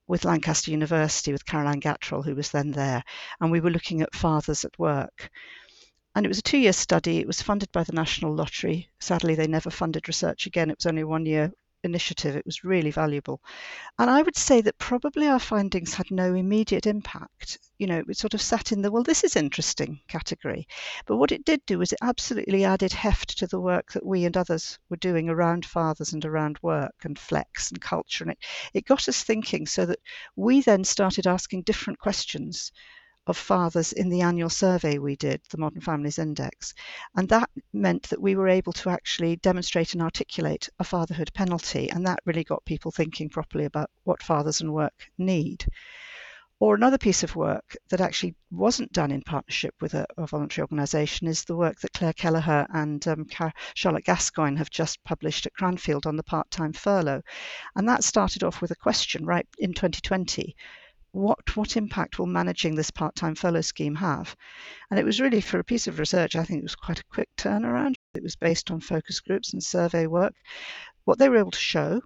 with 0.07 0.25
Lancaster 0.25 0.71
University 0.71 1.31
with 1.31 1.45
Caroline 1.45 1.79
Gatrell, 1.79 2.23
who 2.23 2.35
was 2.35 2.51
then 2.51 2.71
there, 2.71 3.03
and 3.39 3.51
we 3.51 3.61
were 3.61 3.69
looking 3.69 4.01
at 4.01 4.13
fathers 4.13 4.65
at 4.65 4.77
work. 4.77 5.29
And 6.13 6.25
it 6.25 6.29
was 6.29 6.39
a 6.39 6.43
two 6.43 6.57
year 6.57 6.73
study. 6.73 7.19
It 7.19 7.27
was 7.27 7.41
funded 7.41 7.71
by 7.71 7.83
the 7.83 7.93
National 7.93 8.35
Lottery. 8.35 8.89
Sadly, 8.99 9.35
they 9.35 9.47
never 9.47 9.69
funded 9.69 10.07
research 10.07 10.45
again. 10.45 10.69
It 10.69 10.77
was 10.77 10.85
only 10.85 11.05
one 11.05 11.25
year 11.25 11.53
initiative. 11.83 12.35
It 12.35 12.45
was 12.45 12.63
really 12.63 12.91
valuable. 12.91 13.41
And 13.97 14.09
I 14.09 14.21
would 14.21 14.35
say 14.35 14.61
that 14.61 14.77
probably 14.77 15.27
our 15.27 15.39
findings 15.39 15.93
had 15.93 16.11
no 16.11 16.33
immediate 16.33 16.85
impact. 16.85 17.59
You 17.77 17.87
know, 17.87 18.03
it 18.07 18.17
sort 18.17 18.33
of 18.33 18.41
sat 18.41 18.71
in 18.71 18.81
the, 18.81 18.91
well, 18.91 19.03
this 19.03 19.23
is 19.23 19.35
interesting 19.35 19.99
category. 20.07 20.67
But 21.05 21.17
what 21.17 21.31
it 21.31 21.45
did 21.45 21.65
do 21.65 21.79
was 21.79 21.91
it 21.91 21.99
absolutely 22.01 22.65
added 22.65 22.93
heft 22.93 23.37
to 23.39 23.47
the 23.47 23.59
work 23.59 23.91
that 23.93 24.05
we 24.05 24.25
and 24.25 24.37
others 24.37 24.79
were 24.89 24.97
doing 24.97 25.29
around 25.29 25.65
fathers 25.65 26.13
and 26.13 26.23
around 26.25 26.59
work 26.61 26.95
and 27.03 27.17
flex 27.17 27.71
and 27.71 27.81
culture. 27.81 28.23
And 28.23 28.31
it, 28.31 28.39
it 28.73 28.85
got 28.85 29.07
us 29.07 29.23
thinking 29.23 29.65
so 29.65 29.85
that 29.85 29.99
we 30.35 30.61
then 30.61 30.83
started 30.83 31.27
asking 31.27 31.63
different 31.63 31.99
questions 31.99 32.71
of 33.27 33.37
fathers 33.37 33.93
in 33.93 34.09
the 34.09 34.21
annual 34.21 34.49
survey 34.49 34.97
we 34.97 35.15
did, 35.15 35.41
the 35.49 35.57
Modern 35.57 35.81
Families 35.81 36.17
Index. 36.17 36.73
And 37.15 37.29
that 37.29 37.49
meant 37.71 38.09
that 38.09 38.21
we 38.21 38.35
were 38.35 38.47
able 38.47 38.73
to 38.73 38.89
actually 38.89 39.35
demonstrate 39.35 39.93
and 39.93 40.01
articulate 40.01 40.69
a 40.79 40.83
fatherhood 40.83 41.31
penalty. 41.33 41.89
And 41.91 42.05
that 42.07 42.19
really 42.25 42.43
got 42.43 42.65
people 42.65 42.91
thinking 42.91 43.29
properly 43.29 43.65
about 43.65 43.91
what 44.03 44.23
fathers 44.23 44.61
and 44.61 44.73
work 44.73 45.11
need. 45.17 45.65
Or 46.59 46.75
another 46.75 46.99
piece 46.99 47.23
of 47.23 47.35
work 47.35 47.75
that 47.89 48.01
actually 48.01 48.35
wasn't 48.51 48.91
done 48.91 49.11
in 49.11 49.23
partnership 49.23 49.73
with 49.81 49.95
a, 49.95 50.05
a 50.17 50.27
voluntary 50.27 50.63
organisation 50.63 51.27
is 51.27 51.43
the 51.43 51.55
work 51.55 51.79
that 51.79 51.93
Clare 51.93 52.13
Kelliher 52.13 52.67
and 52.71 53.07
um, 53.07 53.25
Charlotte 53.73 54.05
Gascoigne 54.05 54.57
have 54.57 54.69
just 54.69 55.03
published 55.03 55.47
at 55.47 55.55
Cranfield 55.55 56.05
on 56.05 56.17
the 56.17 56.23
part 56.23 56.51
time 56.51 56.73
furlough. 56.73 57.23
And 57.75 57.89
that 57.89 58.03
started 58.03 58.43
off 58.43 58.61
with 58.61 58.69
a 58.69 58.75
question 58.75 59.25
right 59.25 59.47
in 59.57 59.73
2020 59.73 60.55
what 61.11 61.55
what 61.55 61.75
impact 61.77 62.17
will 62.17 62.25
managing 62.25 62.75
this 62.75 62.91
part-time 62.91 63.35
furlough 63.35 63.61
scheme 63.61 63.95
have? 63.95 64.35
And 64.89 64.99
it 64.99 65.05
was 65.05 65.19
really 65.19 65.41
for 65.41 65.59
a 65.59 65.63
piece 65.63 65.87
of 65.87 65.99
research, 65.99 66.35
I 66.35 66.43
think 66.43 66.59
it 66.59 66.63
was 66.63 66.75
quite 66.75 66.99
a 66.99 67.05
quick 67.05 67.29
turnaround. 67.35 67.95
It 68.13 68.23
was 68.23 68.35
based 68.35 68.71
on 68.71 68.79
focus 68.79 69.19
groups 69.19 69.53
and 69.53 69.63
survey 69.63 70.07
work. 70.07 70.33
What 71.05 71.19
they 71.19 71.29
were 71.29 71.37
able 71.37 71.51
to 71.51 71.59
show 71.59 72.01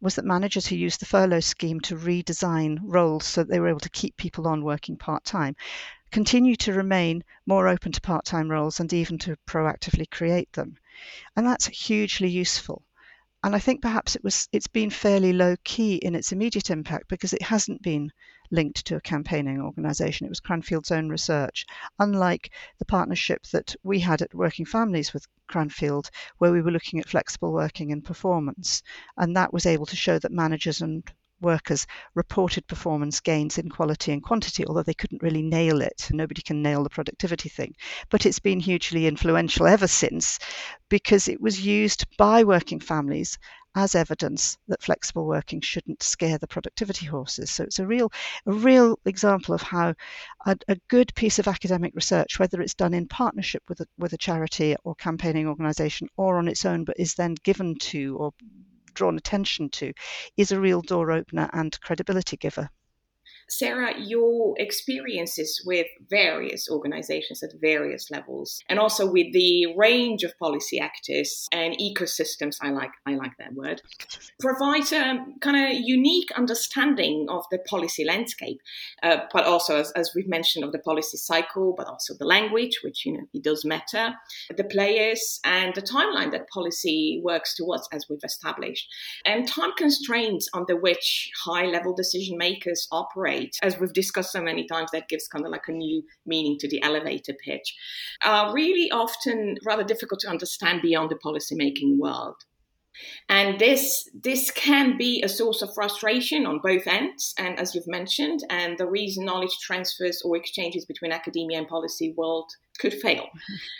was 0.00 0.14
that 0.14 0.24
managers 0.24 0.66
who 0.66 0.76
used 0.76 1.00
the 1.00 1.06
furlough 1.06 1.40
scheme 1.40 1.80
to 1.80 1.96
redesign 1.96 2.78
roles 2.82 3.24
so 3.24 3.42
that 3.42 3.50
they 3.50 3.60
were 3.60 3.68
able 3.68 3.80
to 3.80 3.90
keep 3.90 4.16
people 4.16 4.46
on 4.46 4.62
working 4.62 4.96
part-time 4.96 5.56
continue 6.10 6.56
to 6.56 6.72
remain 6.72 7.24
more 7.46 7.68
open 7.68 7.92
to 7.92 8.00
part-time 8.00 8.50
roles 8.50 8.80
and 8.80 8.92
even 8.92 9.18
to 9.18 9.36
proactively 9.46 10.08
create 10.10 10.52
them. 10.52 10.76
And 11.34 11.46
that's 11.46 11.66
hugely 11.66 12.28
useful 12.28 12.82
and 13.46 13.54
I 13.54 13.60
think 13.60 13.80
perhaps 13.80 14.16
it 14.16 14.24
was 14.24 14.48
it's 14.50 14.66
been 14.66 14.90
fairly 14.90 15.32
low 15.32 15.54
key 15.62 15.94
in 15.98 16.16
its 16.16 16.32
immediate 16.32 16.68
impact 16.68 17.06
because 17.06 17.32
it 17.32 17.42
hasn't 17.42 17.80
been 17.80 18.10
linked 18.50 18.84
to 18.86 18.96
a 18.96 19.00
campaigning 19.00 19.60
organisation. 19.60 20.26
It 20.26 20.30
was 20.30 20.40
Cranfield's 20.40 20.90
own 20.90 21.08
research, 21.10 21.64
unlike 22.00 22.50
the 22.80 22.84
partnership 22.84 23.44
that 23.52 23.76
we 23.84 24.00
had 24.00 24.20
at 24.20 24.34
Working 24.34 24.66
Families 24.66 25.14
with 25.14 25.28
Cranfield, 25.46 26.10
where 26.38 26.50
we 26.50 26.60
were 26.60 26.72
looking 26.72 26.98
at 26.98 27.08
flexible 27.08 27.52
working 27.52 27.92
and 27.92 28.04
performance, 28.04 28.82
and 29.16 29.36
that 29.36 29.52
was 29.52 29.64
able 29.64 29.86
to 29.86 29.94
show 29.94 30.18
that 30.18 30.32
managers 30.32 30.80
and 30.80 31.04
workers 31.40 31.86
reported 32.14 32.66
performance 32.66 33.20
gains 33.20 33.58
in 33.58 33.68
quality 33.68 34.12
and 34.12 34.22
quantity, 34.22 34.66
although 34.66 34.82
they 34.82 34.94
couldn't 34.94 35.22
really 35.22 35.42
nail 35.42 35.80
it. 35.80 36.08
Nobody 36.12 36.42
can 36.42 36.62
nail 36.62 36.82
the 36.82 36.90
productivity 36.90 37.48
thing. 37.48 37.74
But 38.10 38.26
it's 38.26 38.38
been 38.38 38.60
hugely 38.60 39.06
influential 39.06 39.66
ever 39.66 39.86
since 39.86 40.38
because 40.88 41.28
it 41.28 41.40
was 41.40 41.64
used 41.64 42.04
by 42.16 42.44
working 42.44 42.80
families 42.80 43.38
as 43.76 43.94
evidence 43.94 44.56
that 44.68 44.82
flexible 44.82 45.26
working 45.26 45.60
shouldn't 45.60 46.02
scare 46.02 46.38
the 46.38 46.46
productivity 46.46 47.04
horses. 47.04 47.50
So 47.50 47.64
it's 47.64 47.78
a 47.78 47.86
real, 47.86 48.10
a 48.46 48.52
real 48.52 48.98
example 49.04 49.54
of 49.54 49.60
how 49.60 49.94
a, 50.46 50.56
a 50.66 50.76
good 50.88 51.14
piece 51.14 51.38
of 51.38 51.46
academic 51.46 51.94
research, 51.94 52.38
whether 52.38 52.62
it's 52.62 52.74
done 52.74 52.94
in 52.94 53.06
partnership 53.06 53.62
with 53.68 53.80
a, 53.80 53.86
with 53.98 54.14
a 54.14 54.18
charity 54.18 54.76
or 54.84 54.94
campaigning 54.94 55.46
organisation 55.46 56.08
or 56.16 56.38
on 56.38 56.48
its 56.48 56.64
own, 56.64 56.84
but 56.84 56.98
is 56.98 57.14
then 57.14 57.34
given 57.44 57.76
to 57.76 58.16
or 58.16 58.32
drawn 58.96 59.16
attention 59.16 59.68
to 59.70 59.92
is 60.36 60.50
a 60.50 60.60
real 60.60 60.82
door 60.82 61.12
opener 61.12 61.48
and 61.52 61.80
credibility 61.80 62.36
giver. 62.36 62.68
Sarah, 63.48 63.94
your 63.98 64.54
experiences 64.58 65.62
with 65.64 65.86
various 66.10 66.68
organizations 66.68 67.42
at 67.42 67.50
various 67.60 68.10
levels, 68.10 68.60
and 68.68 68.78
also 68.78 69.10
with 69.10 69.32
the 69.32 69.66
range 69.76 70.24
of 70.24 70.36
policy 70.38 70.80
actors 70.80 71.46
and 71.52 71.76
ecosystems, 71.78 72.56
I 72.60 72.70
like 72.70 72.90
I 73.06 73.14
like 73.14 73.36
that 73.38 73.54
word, 73.54 73.82
provide 74.40 74.90
a 74.92 75.24
kind 75.40 75.56
of 75.56 75.80
unique 75.80 76.30
understanding 76.36 77.26
of 77.30 77.44
the 77.52 77.58
policy 77.58 78.04
landscape, 78.04 78.60
uh, 79.02 79.18
but 79.32 79.44
also 79.44 79.76
as, 79.76 79.92
as 79.92 80.12
we've 80.14 80.28
mentioned 80.28 80.64
of 80.64 80.72
the 80.72 80.80
policy 80.80 81.16
cycle, 81.16 81.74
but 81.76 81.86
also 81.86 82.14
the 82.18 82.26
language, 82.26 82.80
which 82.82 83.06
you 83.06 83.12
know 83.12 83.24
it 83.32 83.44
does 83.44 83.64
matter, 83.64 84.14
the 84.56 84.64
players, 84.64 85.38
and 85.44 85.72
the 85.74 85.82
timeline 85.82 86.32
that 86.32 86.48
policy 86.48 87.20
works 87.22 87.54
towards, 87.54 87.88
as 87.92 88.06
we've 88.10 88.18
established, 88.24 88.88
and 89.24 89.46
time 89.46 89.72
constraints 89.76 90.48
under 90.52 90.76
which 90.76 91.30
high 91.44 91.66
level 91.66 91.94
decision 91.94 92.36
makers 92.36 92.88
operate 92.90 93.35
as 93.62 93.78
we've 93.78 93.92
discussed 93.92 94.32
so 94.32 94.42
many 94.42 94.66
times, 94.66 94.90
that 94.92 95.08
gives 95.08 95.28
kind 95.28 95.44
of 95.44 95.50
like 95.50 95.68
a 95.68 95.72
new 95.72 96.02
meaning 96.24 96.56
to 96.60 96.68
the 96.68 96.82
elevator 96.82 97.34
pitch, 97.44 97.74
really 98.52 98.90
often 98.90 99.56
rather 99.64 99.84
difficult 99.84 100.20
to 100.20 100.28
understand 100.28 100.82
beyond 100.82 101.10
the 101.10 101.18
policymaking 101.24 101.98
world. 101.98 102.36
And 103.28 103.58
this 103.58 104.08
this 104.14 104.50
can 104.50 104.96
be 104.96 105.22
a 105.22 105.28
source 105.28 105.62
of 105.62 105.74
frustration 105.74 106.46
on 106.46 106.60
both 106.62 106.86
ends, 106.86 107.34
and 107.38 107.58
as 107.58 107.74
you've 107.74 107.88
mentioned, 107.88 108.40
and 108.50 108.78
the 108.78 108.88
reason 108.88 109.24
knowledge 109.24 109.58
transfers 109.62 110.22
or 110.24 110.36
exchanges 110.36 110.84
between 110.84 111.12
academia 111.12 111.58
and 111.58 111.68
policy 111.68 112.14
world 112.16 112.50
could 112.78 112.94
fail. 112.94 113.26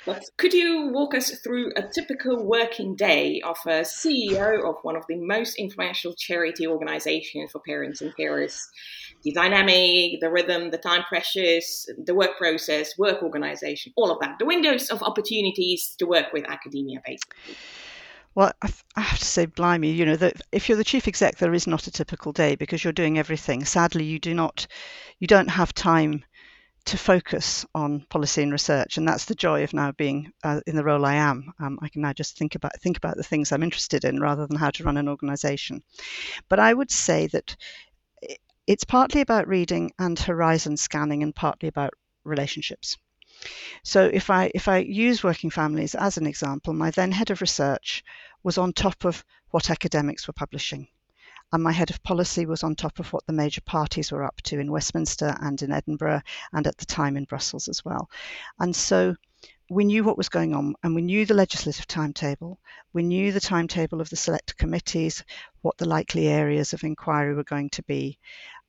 But 0.04 0.24
could 0.36 0.52
you 0.52 0.90
walk 0.92 1.14
us 1.14 1.30
through 1.40 1.72
a 1.76 1.82
typical 1.82 2.44
working 2.44 2.96
day 2.96 3.40
of 3.44 3.56
a 3.66 3.82
CEO 3.82 4.68
of 4.68 4.76
one 4.82 4.96
of 4.96 5.04
the 5.08 5.16
most 5.16 5.56
influential 5.56 6.14
charity 6.14 6.66
organizations 6.66 7.50
for 7.52 7.60
parents 7.66 8.00
and 8.00 8.14
carers? 8.16 8.58
The 9.22 9.32
dynamic, 9.32 10.20
the 10.20 10.30
rhythm, 10.30 10.70
the 10.70 10.78
time 10.78 11.02
pressures, 11.08 11.86
the 12.04 12.14
work 12.14 12.38
process, 12.38 12.96
work 12.98 13.22
organization, 13.22 13.92
all 13.96 14.10
of 14.10 14.18
that. 14.20 14.36
The 14.38 14.46
windows 14.46 14.88
of 14.88 15.02
opportunities 15.02 15.94
to 15.98 16.06
work 16.06 16.32
with 16.32 16.44
academia, 16.48 17.00
basically. 17.04 17.54
Well, 18.36 18.52
I, 18.60 18.70
I, 18.94 19.00
have 19.00 19.18
to 19.18 19.24
say, 19.24 19.46
blimey, 19.46 19.92
you 19.92 20.04
know, 20.04 20.16
that 20.16 20.42
if 20.52 20.68
you're 20.68 20.76
the 20.76 20.84
chief 20.84 21.08
exec, 21.08 21.38
there 21.38 21.54
is 21.54 21.66
not 21.66 21.86
a 21.86 21.90
typical 21.90 22.32
day 22.32 22.54
because 22.54 22.84
you're 22.84 22.92
doing 22.92 23.18
everything. 23.18 23.64
Sadly, 23.64 24.04
you 24.04 24.18
do 24.18 24.34
not, 24.34 24.66
you 25.18 25.26
don't 25.26 25.48
have 25.48 25.72
time 25.72 26.22
to 26.84 26.98
focus 26.98 27.64
on 27.74 28.04
policy 28.10 28.42
and 28.42 28.52
research, 28.52 28.98
and 28.98 29.08
that's 29.08 29.24
the 29.24 29.34
joy 29.34 29.64
of 29.64 29.72
now 29.72 29.90
being 29.92 30.32
uh, 30.44 30.60
in 30.66 30.76
the 30.76 30.84
role 30.84 31.06
I 31.06 31.14
am. 31.14 31.50
Um, 31.58 31.78
I 31.80 31.88
can 31.88 32.02
now 32.02 32.12
just 32.12 32.36
think 32.36 32.56
about 32.56 32.78
think 32.78 32.98
about 32.98 33.16
the 33.16 33.22
things 33.22 33.52
I'm 33.52 33.62
interested 33.62 34.04
in 34.04 34.20
rather 34.20 34.46
than 34.46 34.58
how 34.58 34.68
to 34.68 34.84
run 34.84 34.98
an 34.98 35.08
organisation. 35.08 35.82
But 36.50 36.58
I 36.58 36.74
would 36.74 36.90
say 36.90 37.28
that 37.28 37.56
it's 38.66 38.84
partly 38.84 39.22
about 39.22 39.48
reading 39.48 39.92
and 39.98 40.18
horizon 40.18 40.76
scanning, 40.76 41.22
and 41.22 41.34
partly 41.34 41.70
about 41.70 41.94
relationships. 42.22 42.98
So 43.82 44.10
if 44.12 44.30
I 44.30 44.50
if 44.54 44.68
I 44.68 44.78
use 44.78 45.22
working 45.24 45.50
families 45.50 45.94
as 45.94 46.16
an 46.16 46.26
example, 46.26 46.72
my 46.72 46.90
then 46.90 47.12
head 47.12 47.30
of 47.30 47.40
research 47.40 48.04
was 48.42 48.58
on 48.58 48.72
top 48.72 49.04
of 49.04 49.24
what 49.50 49.70
academics 49.70 50.26
were 50.26 50.32
publishing 50.32 50.88
and 51.52 51.62
my 51.62 51.72
head 51.72 51.90
of 51.90 52.02
policy 52.02 52.44
was 52.44 52.64
on 52.64 52.74
top 52.74 52.98
of 52.98 53.12
what 53.12 53.24
the 53.26 53.32
major 53.32 53.60
parties 53.60 54.10
were 54.10 54.24
up 54.24 54.40
to 54.42 54.58
in 54.58 54.70
Westminster 54.70 55.36
and 55.40 55.62
in 55.62 55.72
Edinburgh 55.72 56.22
and 56.52 56.66
at 56.66 56.76
the 56.78 56.86
time 56.86 57.16
in 57.16 57.24
Brussels 57.24 57.68
as 57.68 57.84
well. 57.84 58.10
And 58.58 58.74
so 58.74 59.14
we 59.70 59.84
knew 59.84 60.02
what 60.02 60.18
was 60.18 60.28
going 60.28 60.54
on 60.54 60.74
and 60.82 60.94
we 60.94 61.02
knew 61.02 61.24
the 61.24 61.34
legislative 61.34 61.86
timetable. 61.86 62.58
We 62.92 63.02
knew 63.02 63.30
the 63.30 63.40
timetable 63.40 64.00
of 64.00 64.10
the 64.10 64.16
select 64.16 64.56
committees, 64.56 65.22
what 65.62 65.76
the 65.78 65.88
likely 65.88 66.26
areas 66.26 66.72
of 66.72 66.82
inquiry 66.82 67.34
were 67.34 67.44
going 67.44 67.70
to 67.70 67.82
be. 67.84 68.18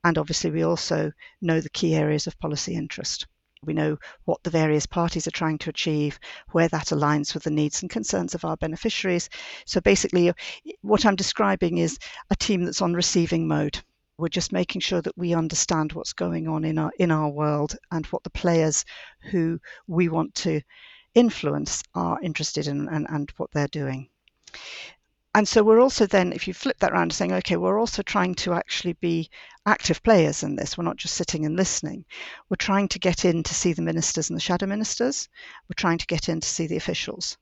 And 0.04 0.16
obviously, 0.16 0.50
we 0.50 0.62
also 0.62 1.12
know 1.40 1.60
the 1.60 1.70
key 1.70 1.96
areas 1.96 2.28
of 2.28 2.38
policy 2.38 2.74
interest. 2.74 3.26
We 3.64 3.72
know 3.72 3.98
what 4.24 4.42
the 4.42 4.50
various 4.50 4.86
parties 4.86 5.26
are 5.26 5.32
trying 5.32 5.58
to 5.58 5.70
achieve, 5.70 6.18
where 6.52 6.68
that 6.68 6.88
aligns 6.88 7.34
with 7.34 7.42
the 7.42 7.50
needs 7.50 7.82
and 7.82 7.90
concerns 7.90 8.34
of 8.34 8.44
our 8.44 8.56
beneficiaries. 8.56 9.28
So 9.64 9.80
basically, 9.80 10.28
uh, 10.28 10.34
what 10.82 11.04
I'm 11.04 11.16
describing 11.16 11.78
is 11.78 11.98
a 12.30 12.36
team 12.36 12.64
that's 12.64 12.82
on 12.82 12.94
receiving 12.94 13.48
mode. 13.48 13.80
We're 14.16 14.28
just 14.28 14.52
making 14.52 14.80
sure 14.80 15.02
that 15.02 15.16
we 15.16 15.34
understand 15.34 15.92
what's 15.92 16.12
going 16.12 16.48
on 16.48 16.64
in 16.64 16.78
our 16.78 16.92
in 16.98 17.10
our 17.10 17.28
world 17.28 17.76
and 17.90 18.06
what 18.06 18.24
the 18.24 18.30
players 18.30 18.84
who 19.30 19.60
we 19.86 20.08
want 20.08 20.34
to 20.36 20.60
influence 21.14 21.82
are 21.94 22.20
interested 22.20 22.66
in 22.66 22.88
and, 22.88 23.06
and 23.08 23.30
what 23.36 23.50
they're 23.52 23.68
doing 23.68 24.08
and 25.34 25.46
so 25.46 25.62
we're 25.62 25.80
also 25.80 26.06
then, 26.06 26.32
if 26.32 26.48
you 26.48 26.54
flip 26.54 26.78
that 26.78 26.92
around, 26.92 27.12
saying, 27.12 27.32
okay, 27.32 27.56
we're 27.56 27.78
also 27.78 28.02
trying 28.02 28.34
to 28.36 28.54
actually 28.54 28.94
be 28.94 29.30
active 29.66 30.02
players 30.02 30.42
in 30.42 30.56
this. 30.56 30.76
We're 30.76 30.84
not 30.84 30.96
just 30.96 31.14
sitting 31.14 31.44
and 31.44 31.54
listening. 31.54 32.04
We're 32.48 32.56
trying 32.56 32.88
to 32.88 32.98
get 32.98 33.24
in 33.24 33.42
to 33.42 33.54
see 33.54 33.74
the 33.74 33.82
ministers 33.82 34.30
and 34.30 34.36
the 34.36 34.42
shadow 34.42 34.66
ministers. 34.66 35.28
We're 35.68 35.76
trying 35.76 35.98
to 35.98 36.06
get 36.06 36.28
in 36.28 36.40
to 36.40 36.48
see 36.48 36.66
the 36.66 36.78
officials. 36.78 37.36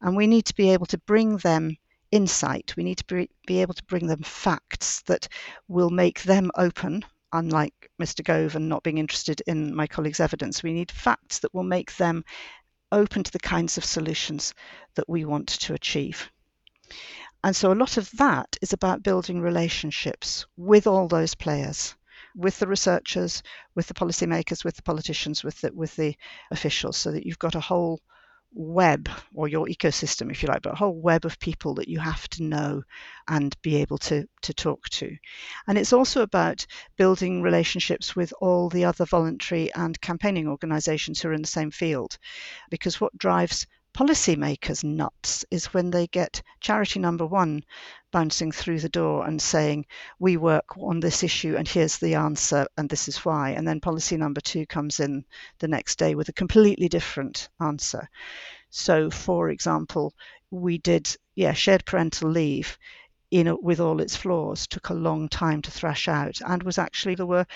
And 0.00 0.16
we 0.16 0.26
need 0.26 0.46
to 0.46 0.54
be 0.54 0.70
able 0.70 0.86
to 0.86 0.98
bring 0.98 1.36
them 1.38 1.76
insight. 2.10 2.74
We 2.76 2.82
need 2.82 2.98
to 2.98 3.04
be, 3.04 3.30
be 3.46 3.62
able 3.62 3.74
to 3.74 3.84
bring 3.84 4.06
them 4.06 4.22
facts 4.22 5.02
that 5.02 5.28
will 5.68 5.90
make 5.90 6.22
them 6.22 6.50
open, 6.56 7.04
unlike 7.32 7.90
Mr. 8.02 8.24
Gove 8.24 8.56
and 8.56 8.68
not 8.68 8.82
being 8.82 8.98
interested 8.98 9.42
in 9.46 9.74
my 9.74 9.86
colleague's 9.86 10.20
evidence. 10.20 10.62
We 10.62 10.72
need 10.72 10.90
facts 10.90 11.38
that 11.40 11.54
will 11.54 11.62
make 11.62 11.96
them 11.96 12.24
open 12.90 13.22
to 13.22 13.32
the 13.32 13.38
kinds 13.38 13.78
of 13.78 13.84
solutions 13.84 14.54
that 14.96 15.08
we 15.08 15.24
want 15.24 15.48
to 15.48 15.74
achieve. 15.74 16.30
And 17.44 17.54
so 17.54 17.72
a 17.72 17.74
lot 17.74 17.96
of 17.96 18.10
that 18.12 18.56
is 18.60 18.72
about 18.72 19.02
building 19.02 19.40
relationships 19.40 20.46
with 20.56 20.86
all 20.86 21.08
those 21.08 21.34
players, 21.34 21.94
with 22.34 22.58
the 22.58 22.66
researchers, 22.66 23.42
with 23.74 23.86
the 23.86 23.94
policymakers, 23.94 24.64
with 24.64 24.76
the 24.76 24.82
politicians, 24.82 25.44
with 25.44 25.60
the, 25.60 25.72
with 25.72 25.94
the 25.96 26.16
officials, 26.50 26.96
so 26.96 27.12
that 27.12 27.24
you've 27.24 27.38
got 27.38 27.54
a 27.54 27.60
whole 27.60 28.00
web 28.52 29.08
or 29.34 29.46
your 29.46 29.66
ecosystem, 29.66 30.30
if 30.30 30.42
you 30.42 30.48
like, 30.48 30.62
but 30.62 30.72
a 30.72 30.76
whole 30.76 31.00
web 31.00 31.24
of 31.24 31.38
people 31.38 31.74
that 31.74 31.88
you 31.88 32.00
have 32.00 32.26
to 32.30 32.42
know 32.42 32.82
and 33.28 33.54
be 33.62 33.76
able 33.76 33.98
to, 33.98 34.26
to 34.42 34.54
talk 34.54 34.88
to. 34.88 35.14
And 35.66 35.78
it's 35.78 35.92
also 35.92 36.22
about 36.22 36.66
building 36.96 37.42
relationships 37.42 38.16
with 38.16 38.32
all 38.40 38.68
the 38.68 38.84
other 38.84 39.04
voluntary 39.04 39.72
and 39.74 40.00
campaigning 40.00 40.48
organizations 40.48 41.20
who 41.20 41.28
are 41.28 41.34
in 41.34 41.42
the 41.42 41.48
same 41.48 41.70
field. 41.70 42.18
Because 42.70 43.00
what 43.00 43.16
drives 43.16 43.66
policymakers 43.94 44.84
nuts 44.84 45.44
is 45.50 45.72
when 45.74 45.90
they 45.90 46.06
get 46.06 46.42
charity 46.60 47.00
number 47.00 47.26
one 47.26 47.62
bouncing 48.10 48.52
through 48.52 48.80
the 48.80 48.88
door 48.88 49.26
and 49.26 49.40
saying, 49.40 49.86
We 50.18 50.36
work 50.36 50.76
on 50.78 51.00
this 51.00 51.22
issue 51.22 51.56
and 51.56 51.66
here's 51.66 51.98
the 51.98 52.14
answer 52.14 52.66
and 52.76 52.88
this 52.88 53.08
is 53.08 53.24
why. 53.24 53.50
And 53.50 53.66
then 53.66 53.80
policy 53.80 54.16
number 54.16 54.40
two 54.40 54.66
comes 54.66 55.00
in 55.00 55.24
the 55.58 55.68
next 55.68 55.98
day 55.98 56.14
with 56.14 56.28
a 56.28 56.32
completely 56.32 56.88
different 56.88 57.48
answer. 57.60 58.08
So, 58.70 59.10
for 59.10 59.50
example, 59.50 60.14
we 60.50 60.78
did, 60.78 61.14
yeah, 61.34 61.52
shared 61.52 61.84
parental 61.84 62.30
leave. 62.30 62.78
Know, 63.30 63.58
with 63.60 63.78
all 63.78 64.00
its 64.00 64.16
flaws, 64.16 64.66
took 64.66 64.88
a 64.88 64.94
long 64.94 65.28
time 65.28 65.60
to 65.60 65.70
thrash 65.70 66.08
out, 66.08 66.40
and 66.46 66.62
was 66.62 66.78
actually 66.78 67.14
there 67.14 67.26
were 67.26 67.46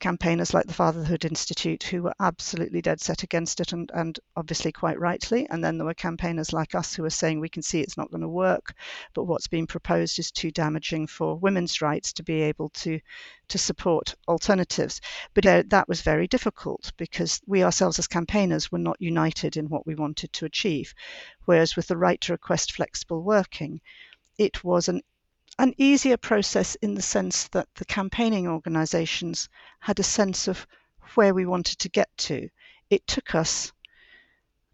campaigners 0.00 0.52
like 0.52 0.66
the 0.66 0.74
Fatherhood 0.74 1.24
Institute 1.24 1.82
who 1.84 2.02
were 2.02 2.14
absolutely 2.20 2.82
dead 2.82 3.00
set 3.00 3.22
against 3.22 3.60
it 3.60 3.72
and, 3.72 3.90
and 3.94 4.18
obviously 4.36 4.72
quite 4.72 4.98
rightly. 4.98 5.48
And 5.48 5.62
then 5.62 5.78
there 5.78 5.86
were 5.86 5.94
campaigners 5.94 6.52
like 6.52 6.74
us 6.74 6.94
who 6.94 7.02
were 7.02 7.10
saying 7.10 7.40
we 7.40 7.48
can 7.48 7.62
see 7.62 7.80
it's 7.80 7.96
not 7.96 8.10
going 8.10 8.22
to 8.22 8.28
work, 8.28 8.74
but 9.14 9.24
what's 9.24 9.46
being 9.46 9.66
proposed 9.66 10.18
is 10.18 10.30
too 10.30 10.50
damaging 10.50 11.06
for 11.06 11.36
women's 11.36 11.80
rights 11.80 12.12
to 12.14 12.22
be 12.22 12.42
able 12.42 12.68
to 12.70 13.00
to 13.48 13.58
support 13.58 14.14
alternatives. 14.26 15.00
But 15.34 15.46
uh, 15.46 15.62
that 15.68 15.88
was 15.88 16.00
very 16.00 16.26
difficult 16.26 16.92
because 16.96 17.40
we 17.46 17.62
ourselves 17.62 17.98
as 17.98 18.06
campaigners 18.06 18.72
were 18.72 18.78
not 18.78 19.00
united 19.00 19.56
in 19.56 19.68
what 19.68 19.86
we 19.86 19.94
wanted 19.94 20.32
to 20.34 20.46
achieve. 20.46 20.94
Whereas 21.44 21.76
with 21.76 21.86
the 21.86 21.96
right 21.96 22.20
to 22.22 22.32
request 22.32 22.72
flexible 22.72 23.22
working, 23.22 23.80
it 24.38 24.64
was 24.64 24.88
an 24.88 25.02
an 25.58 25.74
easier 25.78 26.16
process 26.16 26.74
in 26.76 26.94
the 26.94 27.02
sense 27.02 27.48
that 27.48 27.68
the 27.76 27.84
campaigning 27.84 28.48
organisations 28.48 29.48
had 29.80 30.00
a 30.00 30.04
sense 30.04 30.48
of 30.48 30.66
where 31.14 31.34
we 31.34 31.46
wanted 31.46 31.78
to 31.78 31.88
get 31.88 32.08
to. 32.16 32.48
It 32.90 33.06
took 33.06 33.34
us 33.34 33.72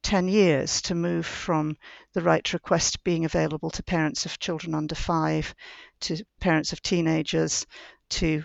10 0.03 0.29
years 0.29 0.81
to 0.83 0.95
move 0.95 1.27
from 1.27 1.77
the 2.15 2.23
right 2.23 2.53
request 2.53 3.05
being 3.05 3.25
available 3.25 3.71
to 3.71 3.83
parents 3.83 4.25
of 4.25 4.39
children 4.39 4.75
under 4.75 4.95
five, 4.95 5.55
to 6.01 6.25
parents 6.41 6.73
of 6.73 6.81
teenagers, 6.83 7.67
to 8.09 8.43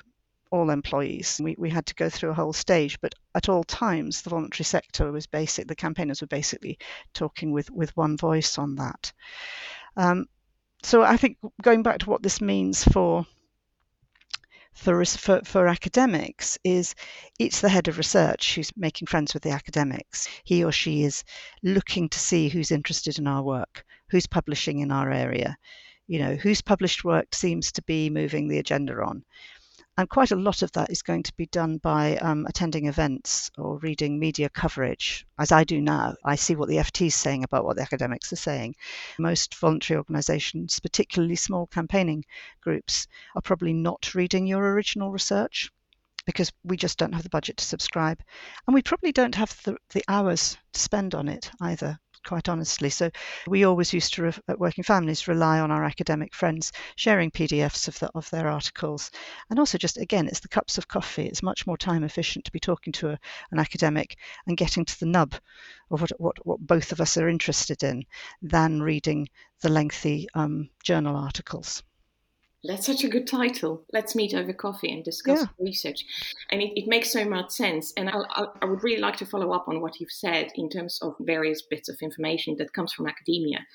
all 0.51 0.69
employees. 0.69 1.39
We, 1.41 1.55
we 1.57 1.69
had 1.69 1.85
to 1.87 1.95
go 1.95 2.09
through 2.09 2.31
a 2.31 2.35
whole 2.35 2.53
stage, 2.53 2.99
but 2.99 3.15
at 3.33 3.49
all 3.49 3.63
times, 3.63 4.21
the 4.21 4.29
voluntary 4.29 4.65
sector 4.65 5.11
was 5.11 5.27
basic, 5.27 5.67
the 5.67 5.75
campaigners 5.75 6.21
were 6.21 6.27
basically 6.27 6.77
talking 7.13 7.51
with, 7.51 7.71
with 7.71 7.95
one 7.95 8.17
voice 8.17 8.57
on 8.57 8.75
that. 8.75 9.13
Um, 9.97 10.25
so 10.85 11.01
I 11.01 11.17
think 11.17 11.37
going 11.63 11.81
back 11.81 11.99
to 11.99 12.09
what 12.09 12.21
this 12.21 12.39
means 12.39 12.83
for 12.83 13.25
for, 14.75 15.03
for, 15.05 15.41
for 15.43 15.67
academics 15.67 16.59
is 16.63 16.93
it's 17.39 17.61
the 17.61 17.69
head 17.69 17.87
of 17.87 17.97
research 17.97 18.53
who's 18.53 18.75
making 18.77 19.07
friends 19.07 19.33
with 19.33 19.41
the 19.41 19.49
academics. 19.49 20.27
He 20.43 20.63
or 20.63 20.71
she 20.71 21.03
is 21.03 21.23
looking 21.63 22.09
to 22.09 22.19
see 22.19 22.49
who's 22.49 22.71
interested 22.71 23.17
in 23.17 23.25
our 23.25 23.41
work, 23.41 23.85
who's 24.09 24.27
publishing 24.27 24.81
in 24.81 24.91
our 24.91 25.11
area, 25.11 25.57
you 26.07 26.19
know, 26.19 26.35
whose 26.35 26.61
published 26.61 27.03
work 27.03 27.33
seems 27.33 27.71
to 27.71 27.81
be 27.83 28.09
moving 28.09 28.47
the 28.47 28.59
agenda 28.59 29.01
on. 29.01 29.23
And 29.97 30.09
quite 30.09 30.31
a 30.31 30.35
lot 30.35 30.61
of 30.61 30.71
that 30.73 30.89
is 30.89 31.01
going 31.01 31.23
to 31.23 31.33
be 31.37 31.45
done 31.45 31.77
by 31.77 32.17
um, 32.17 32.45
attending 32.47 32.87
events 32.87 33.49
or 33.57 33.77
reading 33.77 34.19
media 34.19 34.49
coverage, 34.49 35.25
as 35.39 35.53
I 35.53 35.63
do 35.63 35.79
now. 35.79 36.15
I 36.23 36.35
see 36.35 36.55
what 36.55 36.67
the 36.67 36.77
FT 36.77 37.07
is 37.07 37.15
saying 37.15 37.45
about 37.45 37.63
what 37.63 37.77
the 37.77 37.81
academics 37.81 38.33
are 38.33 38.37
saying. 38.37 38.75
Most 39.17 39.55
voluntary 39.55 39.97
organisations, 39.97 40.81
particularly 40.81 41.37
small 41.37 41.67
campaigning 41.67 42.25
groups, 42.59 43.07
are 43.35 43.41
probably 43.41 43.71
not 43.71 44.13
reading 44.13 44.45
your 44.45 44.73
original 44.73 45.11
research 45.11 45.71
because 46.25 46.51
we 46.65 46.75
just 46.75 46.97
don't 46.97 47.13
have 47.13 47.23
the 47.23 47.29
budget 47.29 47.55
to 47.57 47.65
subscribe. 47.65 48.21
And 48.67 48.73
we 48.73 48.81
probably 48.81 49.13
don't 49.13 49.35
have 49.35 49.57
the, 49.63 49.77
the 49.91 50.03
hours 50.09 50.57
to 50.73 50.79
spend 50.79 51.15
on 51.15 51.29
it 51.29 51.49
either 51.61 51.99
quite 52.25 52.49
honestly. 52.49 52.89
So 52.89 53.09
we 53.47 53.63
always 53.63 53.93
used 53.93 54.13
to, 54.15 54.27
at 54.47 54.59
Working 54.59 54.83
Families, 54.83 55.27
rely 55.27 55.59
on 55.59 55.71
our 55.71 55.83
academic 55.83 56.33
friends 56.33 56.71
sharing 56.95 57.31
PDFs 57.31 57.87
of, 57.87 57.99
the, 57.99 58.09
of 58.15 58.29
their 58.29 58.47
articles. 58.47 59.11
And 59.49 59.59
also, 59.59 59.77
just 59.77 59.97
again, 59.97 60.27
it's 60.27 60.41
the 60.41 60.47
cups 60.47 60.77
of 60.77 60.87
coffee. 60.87 61.25
It's 61.25 61.43
much 61.43 61.65
more 61.65 61.77
time 61.77 62.03
efficient 62.03 62.45
to 62.45 62.51
be 62.51 62.59
talking 62.59 62.93
to 62.93 63.11
a, 63.11 63.19
an 63.51 63.59
academic 63.59 64.17
and 64.47 64.57
getting 64.57 64.85
to 64.85 64.99
the 64.99 65.05
nub 65.05 65.35
of 65.91 66.01
what, 66.01 66.11
what, 66.19 66.45
what 66.45 66.59
both 66.59 66.91
of 66.91 67.01
us 67.01 67.17
are 67.17 67.29
interested 67.29 67.83
in 67.83 68.03
than 68.41 68.81
reading 68.81 69.29
the 69.61 69.69
lengthy 69.69 70.27
um, 70.33 70.69
journal 70.83 71.15
articles. 71.15 71.83
That's 72.67 72.85
such 72.85 73.03
a 73.03 73.09
good 73.09 73.27
title. 73.27 73.83
Let's 73.93 74.15
meet 74.15 74.33
over 74.33 74.53
coffee 74.53 74.91
and 74.91 75.03
discuss 75.03 75.41
yeah. 75.41 75.47
research. 75.59 76.05
And 76.51 76.61
it, 76.61 76.71
it, 76.75 76.87
makes 76.87 77.11
so 77.11 77.25
much 77.25 77.51
sense. 77.51 77.93
And 77.97 78.09
I, 78.09 78.19
I, 78.29 78.45
I, 78.61 78.65
would 78.65 78.83
really 78.83 79.01
like 79.01 79.17
to 79.17 79.25
follow 79.25 79.51
up 79.51 79.67
on 79.67 79.81
what 79.81 79.99
you've 79.99 80.11
said 80.11 80.51
in 80.55 80.69
terms 80.69 80.99
of 81.01 81.15
various 81.19 81.61
bits 81.61 81.89
of 81.89 81.97
information 82.01 82.55
that 82.57 82.73
comes 82.73 82.93
from 82.93 83.07
academia. 83.07 83.65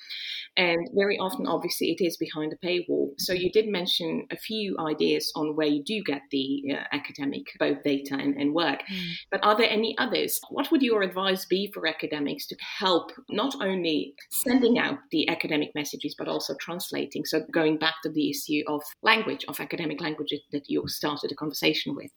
And 0.57 0.89
very 0.95 1.19
often, 1.19 1.47
obviously, 1.47 1.91
it 1.93 2.05
is 2.05 2.17
behind 2.17 2.53
a 2.53 2.67
paywall. 2.67 3.11
So 3.19 3.33
you 3.33 3.51
did 3.51 3.69
mention 3.69 4.27
a 4.31 4.37
few 4.37 4.77
ideas 4.79 5.33
on 5.37 5.55
where 5.55 5.67
you 5.67 5.83
do 5.83 6.03
get 6.03 6.23
the 6.31 6.63
uh, 6.73 6.83
academic, 6.93 7.47
both 7.59 7.83
data 7.83 8.15
and, 8.15 8.37
and 8.37 8.53
work. 8.53 8.81
Mm. 8.91 9.11
But 9.31 9.45
are 9.45 9.57
there 9.57 9.71
any 9.71 9.97
others? 9.99 10.41
What 10.51 10.71
would 10.71 10.83
your 10.83 11.03
advice 11.03 11.45
be 11.45 11.71
for 11.73 11.87
academics 11.87 12.47
to 12.49 12.57
help 12.79 13.13
not 13.29 13.55
only 13.63 14.15
sending 14.31 14.79
out 14.79 14.99
the 15.11 15.29
academic 15.29 15.71
messages, 15.75 16.15
but 16.19 16.29
also 16.29 16.55
translating? 16.61 17.25
So 17.25 17.43
going 17.53 17.79
back 17.79 17.95
to 18.03 18.11
the 18.11 18.31
issue 18.31 18.63
of 18.67 18.80
language, 19.03 19.45
of 19.49 19.61
academic 19.61 20.01
language 20.01 20.33
that 20.53 20.69
you 20.69 20.87
started 20.89 21.33
a 21.33 21.35
conversation 21.35 21.95
with. 21.95 22.11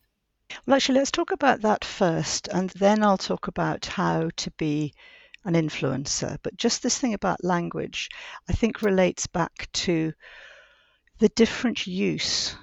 Well, 0.65 0.75
actually, 0.75 0.99
let's 0.99 1.11
talk 1.11 1.31
about 1.31 1.61
that 1.61 1.83
first, 1.83 2.47
and 2.47 2.69
then 2.71 3.03
I'll 3.03 3.17
talk 3.17 3.47
about 3.47 3.85
how 3.85 4.29
to 4.37 4.51
be 4.51 4.93
an 5.45 5.53
influencer. 5.53 6.37
But 6.43 6.57
just 6.57 6.83
this 6.83 6.97
thing 6.97 7.13
about 7.13 7.43
language, 7.43 8.09
I 8.49 8.53
think 8.53 8.81
relates 8.81 9.27
back 9.27 9.67
to 9.73 10.13
the 11.19 11.29
different 11.29 11.87
use 11.87 12.55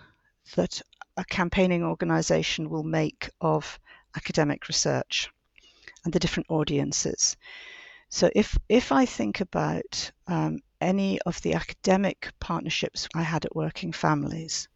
that 0.56 0.80
a 1.16 1.24
campaigning 1.24 1.84
organization 1.84 2.70
will 2.70 2.82
make 2.82 3.30
of 3.40 3.78
academic 4.16 4.68
research 4.68 5.30
and 6.04 6.12
the 6.12 6.18
different 6.18 6.50
audiences. 6.50 7.36
So 8.08 8.30
if 8.34 8.58
if 8.68 8.92
I 8.92 9.06
think 9.06 9.40
about 9.40 10.10
um, 10.26 10.60
any 10.81 11.21
of 11.23 11.40
the 11.43 11.55
academic 11.55 12.33
partnerships 12.40 13.09
I 13.14 13.23
had 13.23 13.45
at 13.45 13.57
Working 13.57 13.93
Families, 13.93 14.69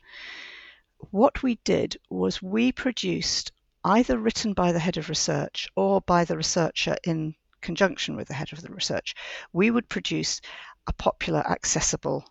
what 1.10 1.42
we 1.42 1.56
did 1.64 1.96
was 2.10 2.42
we 2.42 2.72
produced 2.72 3.52
either 3.84 4.18
written 4.18 4.54
by 4.54 4.72
the 4.72 4.78
head 4.78 4.96
of 4.96 5.08
research 5.08 5.68
or 5.76 6.00
by 6.00 6.24
the 6.24 6.36
researcher 6.36 6.96
in 7.04 7.34
conjunction 7.60 8.16
with 8.16 8.28
the 8.28 8.34
head 8.34 8.52
of 8.52 8.62
the 8.62 8.70
research, 8.70 9.14
we 9.52 9.70
would 9.70 9.88
produce 9.88 10.40
a 10.86 10.92
popular, 10.92 11.40
accessible 11.50 12.24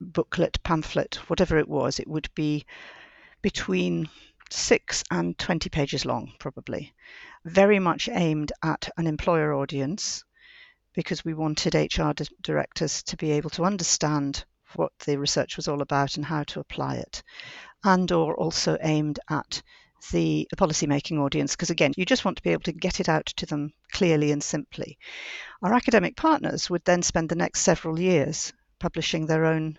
booklet, 0.00 0.62
pamphlet, 0.62 1.16
whatever 1.28 1.58
it 1.58 1.68
was. 1.68 1.98
It 1.98 2.08
would 2.08 2.28
be 2.34 2.66
between 3.42 4.08
six 4.50 5.02
and 5.10 5.38
20 5.38 5.68
pages 5.70 6.04
long, 6.04 6.32
probably, 6.38 6.94
very 7.44 7.78
much 7.78 8.08
aimed 8.08 8.52
at 8.62 8.88
an 8.96 9.06
employer 9.06 9.54
audience 9.54 10.24
because 10.96 11.24
we 11.24 11.34
wanted 11.34 11.74
HR 11.74 12.10
directors 12.42 13.02
to 13.04 13.16
be 13.16 13.30
able 13.32 13.50
to 13.50 13.64
understand 13.64 14.44
what 14.74 14.90
the 15.04 15.16
research 15.16 15.56
was 15.56 15.68
all 15.68 15.82
about 15.82 16.16
and 16.16 16.24
how 16.24 16.42
to 16.44 16.58
apply 16.58 16.96
it, 16.96 17.22
and 17.84 18.10
or 18.10 18.34
also 18.34 18.76
aimed 18.80 19.20
at 19.30 19.62
the, 20.10 20.48
policymaking 20.56 21.18
audience, 21.18 21.54
because 21.54 21.70
again, 21.70 21.92
you 21.96 22.04
just 22.04 22.24
want 22.24 22.36
to 22.36 22.42
be 22.42 22.50
able 22.50 22.62
to 22.62 22.72
get 22.72 23.00
it 23.00 23.08
out 23.08 23.26
to 23.26 23.46
them 23.46 23.72
clearly 23.92 24.32
and 24.32 24.42
simply. 24.42 24.98
Our 25.62 25.74
academic 25.74 26.16
partners 26.16 26.70
would 26.70 26.84
then 26.84 27.02
spend 27.02 27.28
the 27.28 27.34
next 27.34 27.60
several 27.60 27.98
years 28.00 28.52
publishing 28.78 29.26
their 29.26 29.44
own 29.44 29.78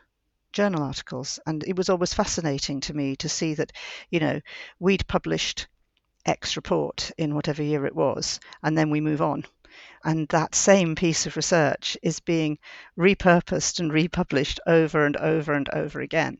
journal 0.53 0.84
articles, 0.84 1.39
and 1.45 1.63
it 1.63 1.75
was 1.75 1.89
always 1.89 2.13
fascinating 2.13 2.82
to 2.82 2.93
me 2.93 3.15
to 3.17 3.30
see 3.30 3.53
that, 3.56 3.71
you 4.10 4.19
know, 4.19 4.39
we'd 4.80 5.08
published 5.08 5.67
X 6.25 6.56
report 6.58 7.12
in 7.17 7.36
whatever 7.36 7.63
year 7.63 7.86
it 7.86 7.95
was, 7.95 8.39
and 8.62 8.77
then 8.77 8.89
we 8.89 9.01
move 9.01 9.21
on. 9.21 9.45
And 10.03 10.27
that 10.29 10.55
same 10.55 10.95
piece 10.95 11.25
of 11.25 11.36
research 11.36 11.97
is 12.01 12.19
being 12.19 12.60
repurposed 12.97 13.79
and 13.79 13.91
republished 13.91 14.60
over 14.67 15.05
and 15.05 15.17
over 15.17 15.53
and 15.53 15.67
over 15.69 16.01
again. 16.01 16.39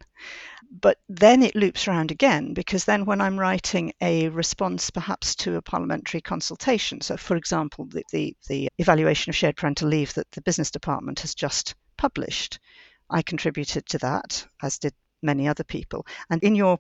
But 0.70 1.00
then 1.08 1.44
it 1.44 1.56
loops 1.56 1.88
around 1.88 2.12
again 2.12 2.54
because 2.54 2.86
then 2.86 3.06
when 3.06 3.22
I'm 3.22 3.40
writing 3.40 3.94
a 4.02 4.30
response 4.30 4.90
perhaps 4.90 5.36
to 5.36 5.56
a 5.56 5.62
parliamentary 5.62 6.22
consultation, 6.22 7.02
so 7.02 7.16
for 7.18 7.36
example, 7.38 7.86
the, 7.86 8.04
the, 8.12 8.36
the 8.48 8.70
evaluation 8.78 9.30
of 9.30 9.36
shared 9.36 9.56
parental 9.56 9.88
leave 9.88 10.14
that 10.16 10.30
the 10.32 10.42
business 10.42 10.72
department 10.72 11.22
has 11.22 11.34
just 11.34 11.76
published, 11.98 12.60
I 13.10 13.22
contributed 13.22 13.86
to 13.88 13.98
that, 14.00 14.46
as 14.62 14.78
did 14.78 14.94
many 15.22 15.48
other 15.48 15.64
people. 15.64 16.06
And 16.30 16.44
in 16.44 16.56
your 16.56 16.80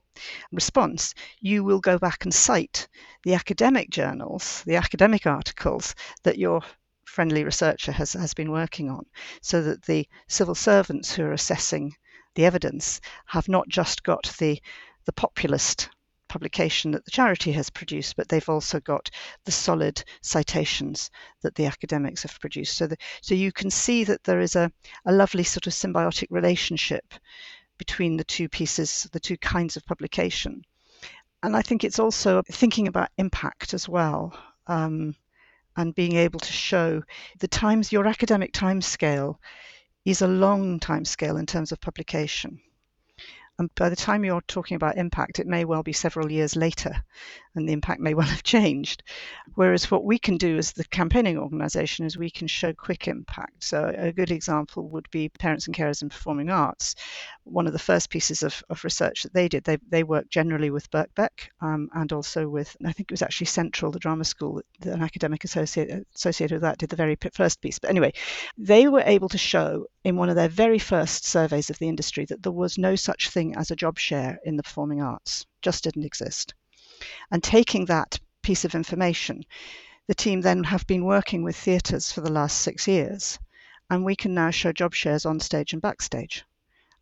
response, 0.52 1.14
you 1.40 1.64
will 1.64 1.80
go 1.80 1.98
back 1.98 2.24
and 2.24 2.34
cite 2.34 2.88
the 3.24 3.34
academic 3.34 3.90
journals, 3.90 4.64
the 4.66 4.76
academic 4.76 5.26
articles 5.26 5.96
that 6.24 6.38
your 6.38 6.62
friendly 7.06 7.44
researcher 7.44 7.92
has, 7.92 8.14
has 8.14 8.34
been 8.34 8.52
working 8.52 8.90
on, 8.90 9.06
so 9.42 9.62
that 9.64 9.84
the 9.84 10.08
civil 10.28 10.56
servants 10.56 11.14
who 11.14 11.24
are 11.24 11.34
assessing 11.34 11.96
the 12.36 12.46
evidence 12.46 13.02
have 13.26 13.50
not 13.50 13.68
just 13.68 14.04
got 14.04 14.32
the, 14.40 14.62
the 15.06 15.14
populist 15.14 15.90
publication 16.28 16.92
that 16.92 17.06
the 17.06 17.12
charity 17.12 17.52
has 17.54 17.70
produced, 17.70 18.16
but 18.16 18.30
they've 18.30 18.50
also 18.50 18.80
got 18.82 19.10
the 19.46 19.52
solid 19.52 20.04
citations 20.22 21.10
that 21.42 21.56
the 21.56 21.66
academics 21.66 22.24
have 22.24 22.40
produced. 22.40 22.78
So, 22.78 22.88
the, 22.88 22.98
so 23.22 23.34
you 23.34 23.52
can 23.52 23.72
see 23.72 24.04
that 24.04 24.24
there 24.24 24.42
is 24.42 24.56
a, 24.56 24.72
a 25.06 25.12
lovely 25.12 25.44
sort 25.44 25.68
of 25.68 25.74
symbiotic 25.74 26.28
relationship 26.30 27.14
between 27.78 28.18
the 28.18 28.24
two 28.24 28.50
pieces, 28.50 29.08
the 29.12 29.20
two 29.20 29.38
kinds 29.38 29.78
of 29.78 29.86
publication. 29.86 30.64
And 31.44 31.56
I 31.56 31.62
think 31.62 31.84
it's 31.84 32.00
also 32.00 32.42
thinking 32.50 32.88
about 32.88 33.10
impact 33.18 33.74
as 33.74 33.88
well. 33.88 34.38
Um, 34.68 35.16
and 35.76 35.94
being 35.94 36.16
able 36.16 36.40
to 36.40 36.52
show 36.52 37.04
the 37.40 37.48
times 37.48 37.92
your 37.92 38.08
academic 38.08 38.52
time 38.52 38.82
scale 38.82 39.40
is 40.06 40.22
a 40.22 40.28
long 40.28 40.80
time 40.80 41.06
scale 41.06 41.38
in 41.38 41.46
terms 41.46 41.72
of 41.72 41.80
publication 41.80 42.60
and 43.60 43.74
by 43.76 43.90
the 43.90 43.96
time 43.96 44.24
you're 44.24 44.42
talking 44.42 44.76
about 44.76 44.98
impact, 44.98 45.40
it 45.40 45.48
may 45.48 45.66
well 45.66 45.82
be 45.82 45.94
several 45.94 46.32
years 46.32 46.56
later, 46.56 47.04
and 47.56 47.68
the 47.68 47.74
impact 47.74 48.00
may 48.00 48.14
well 48.14 48.28
have 48.28 48.44
changed. 48.44 49.04
Whereas 49.56 49.90
what 49.90 50.04
we 50.04 50.20
can 50.20 50.38
do 50.38 50.58
as 50.58 50.74
the 50.74 50.84
campaigning 50.86 51.40
organisation 51.40 52.06
is 52.06 52.18
we 52.18 52.30
can 52.30 52.48
show 52.48 52.74
quick 52.74 53.08
impact. 53.08 53.64
So 53.64 53.94
a 53.98 54.12
good 54.12 54.32
example 54.32 54.90
would 54.90 55.10
be 55.10 55.30
Parents 55.30 55.66
and 55.66 55.76
Carers 55.76 56.04
in 56.04 56.10
Performing 56.10 56.50
Arts. 56.50 56.96
One 57.46 57.66
of 57.66 57.74
the 57.74 57.80
first 57.80 58.10
pieces 58.10 58.44
of, 58.44 58.64
of 58.70 58.84
research 58.84 59.24
that 59.24 59.34
they 59.34 59.48
did, 59.48 59.64
they, 59.64 59.78
they 59.90 60.04
worked 60.04 60.30
generally 60.30 60.70
with 60.70 60.92
Birkbeck 60.92 61.50
um, 61.62 61.90
and 61.94 62.12
also 62.14 62.48
with, 62.48 62.76
I 62.86 62.92
think 62.92 63.10
it 63.10 63.14
was 63.14 63.22
actually 63.22 63.48
Central, 63.48 63.92
the 63.92 64.00
drama 64.00 64.26
school, 64.26 64.62
an 64.82 65.02
academic 65.02 65.44
associate, 65.44 66.06
associated 66.14 66.56
with 66.56 66.62
that 66.62 66.78
did 66.78 66.90
the 66.90 66.96
very 66.96 67.18
first 67.34 67.62
piece. 67.62 67.80
But 67.80 67.90
anyway, 67.90 68.14
they 68.58 68.88
were 68.88 69.04
able 69.06 69.30
to 69.30 69.38
show 69.38 69.88
in 70.04 70.16
one 70.16 70.30
of 70.30 70.36
their 70.36 70.50
very 70.50 70.80
first 70.80 71.26
surveys 71.26 71.70
of 71.70 71.80
the 71.80 71.90
industry 71.90 72.26
that 72.26 72.44
there 72.44 72.52
was 72.52 72.78
no 72.78 72.96
such 72.96 73.30
thing 73.30 73.47
as 73.56 73.72
a 73.72 73.76
job 73.76 73.98
share 73.98 74.40
in 74.44 74.58
the 74.58 74.64
performing 74.64 75.02
arts, 75.02 75.46
just 75.62 75.84
didn't 75.84 76.06
exist. 76.06 76.54
And 77.32 77.44
taking 77.44 77.86
that 77.86 78.20
piece 78.42 78.66
of 78.66 78.76
information, 78.76 79.46
the 80.08 80.16
team 80.16 80.42
then 80.42 80.64
have 80.64 80.88
been 80.88 81.06
working 81.06 81.44
with 81.44 81.56
theatres 81.56 82.12
for 82.12 82.22
the 82.22 82.32
last 82.32 82.60
six 82.62 82.88
years, 82.88 83.38
and 83.90 84.04
we 84.04 84.16
can 84.16 84.34
now 84.34 84.50
show 84.50 84.72
job 84.72 84.94
shares 84.94 85.26
on 85.26 85.40
stage 85.40 85.74
and 85.74 85.82
backstage. 85.82 86.44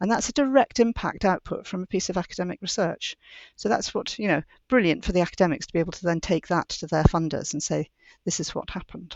And 0.01 0.12
that's 0.12 0.27
a 0.27 0.34
direct 0.34 0.79
impact 0.79 1.23
output 1.23 1.65
from 1.65 1.84
a 1.84 1.88
piece 1.88 2.10
of 2.10 2.17
academic 2.17 2.62
research. 2.62 3.15
So 3.55 3.69
that's 3.69 3.93
what, 3.93 4.19
you 4.19 4.27
know, 4.27 4.43
brilliant 4.67 5.05
for 5.05 5.13
the 5.13 5.21
academics 5.21 5.67
to 5.67 5.73
be 5.73 5.79
able 5.79 5.93
to 5.93 6.03
then 6.03 6.19
take 6.19 6.47
that 6.47 6.67
to 6.69 6.88
their 6.88 7.03
funders 7.03 7.53
and 7.53 7.63
say, 7.63 7.89
this 8.25 8.39
is 8.39 8.53
what 8.53 8.69
happened. 8.69 9.15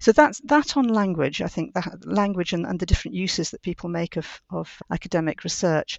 So 0.00 0.12
that's 0.12 0.40
that 0.44 0.76
on 0.76 0.88
language. 0.88 1.42
I 1.42 1.48
think 1.48 1.74
that 1.74 2.06
language 2.06 2.52
and, 2.52 2.66
and 2.66 2.78
the 2.78 2.86
different 2.86 3.14
uses 3.14 3.50
that 3.50 3.62
people 3.62 3.88
make 3.88 4.16
of, 4.16 4.40
of 4.50 4.76
academic 4.90 5.44
research. 5.44 5.98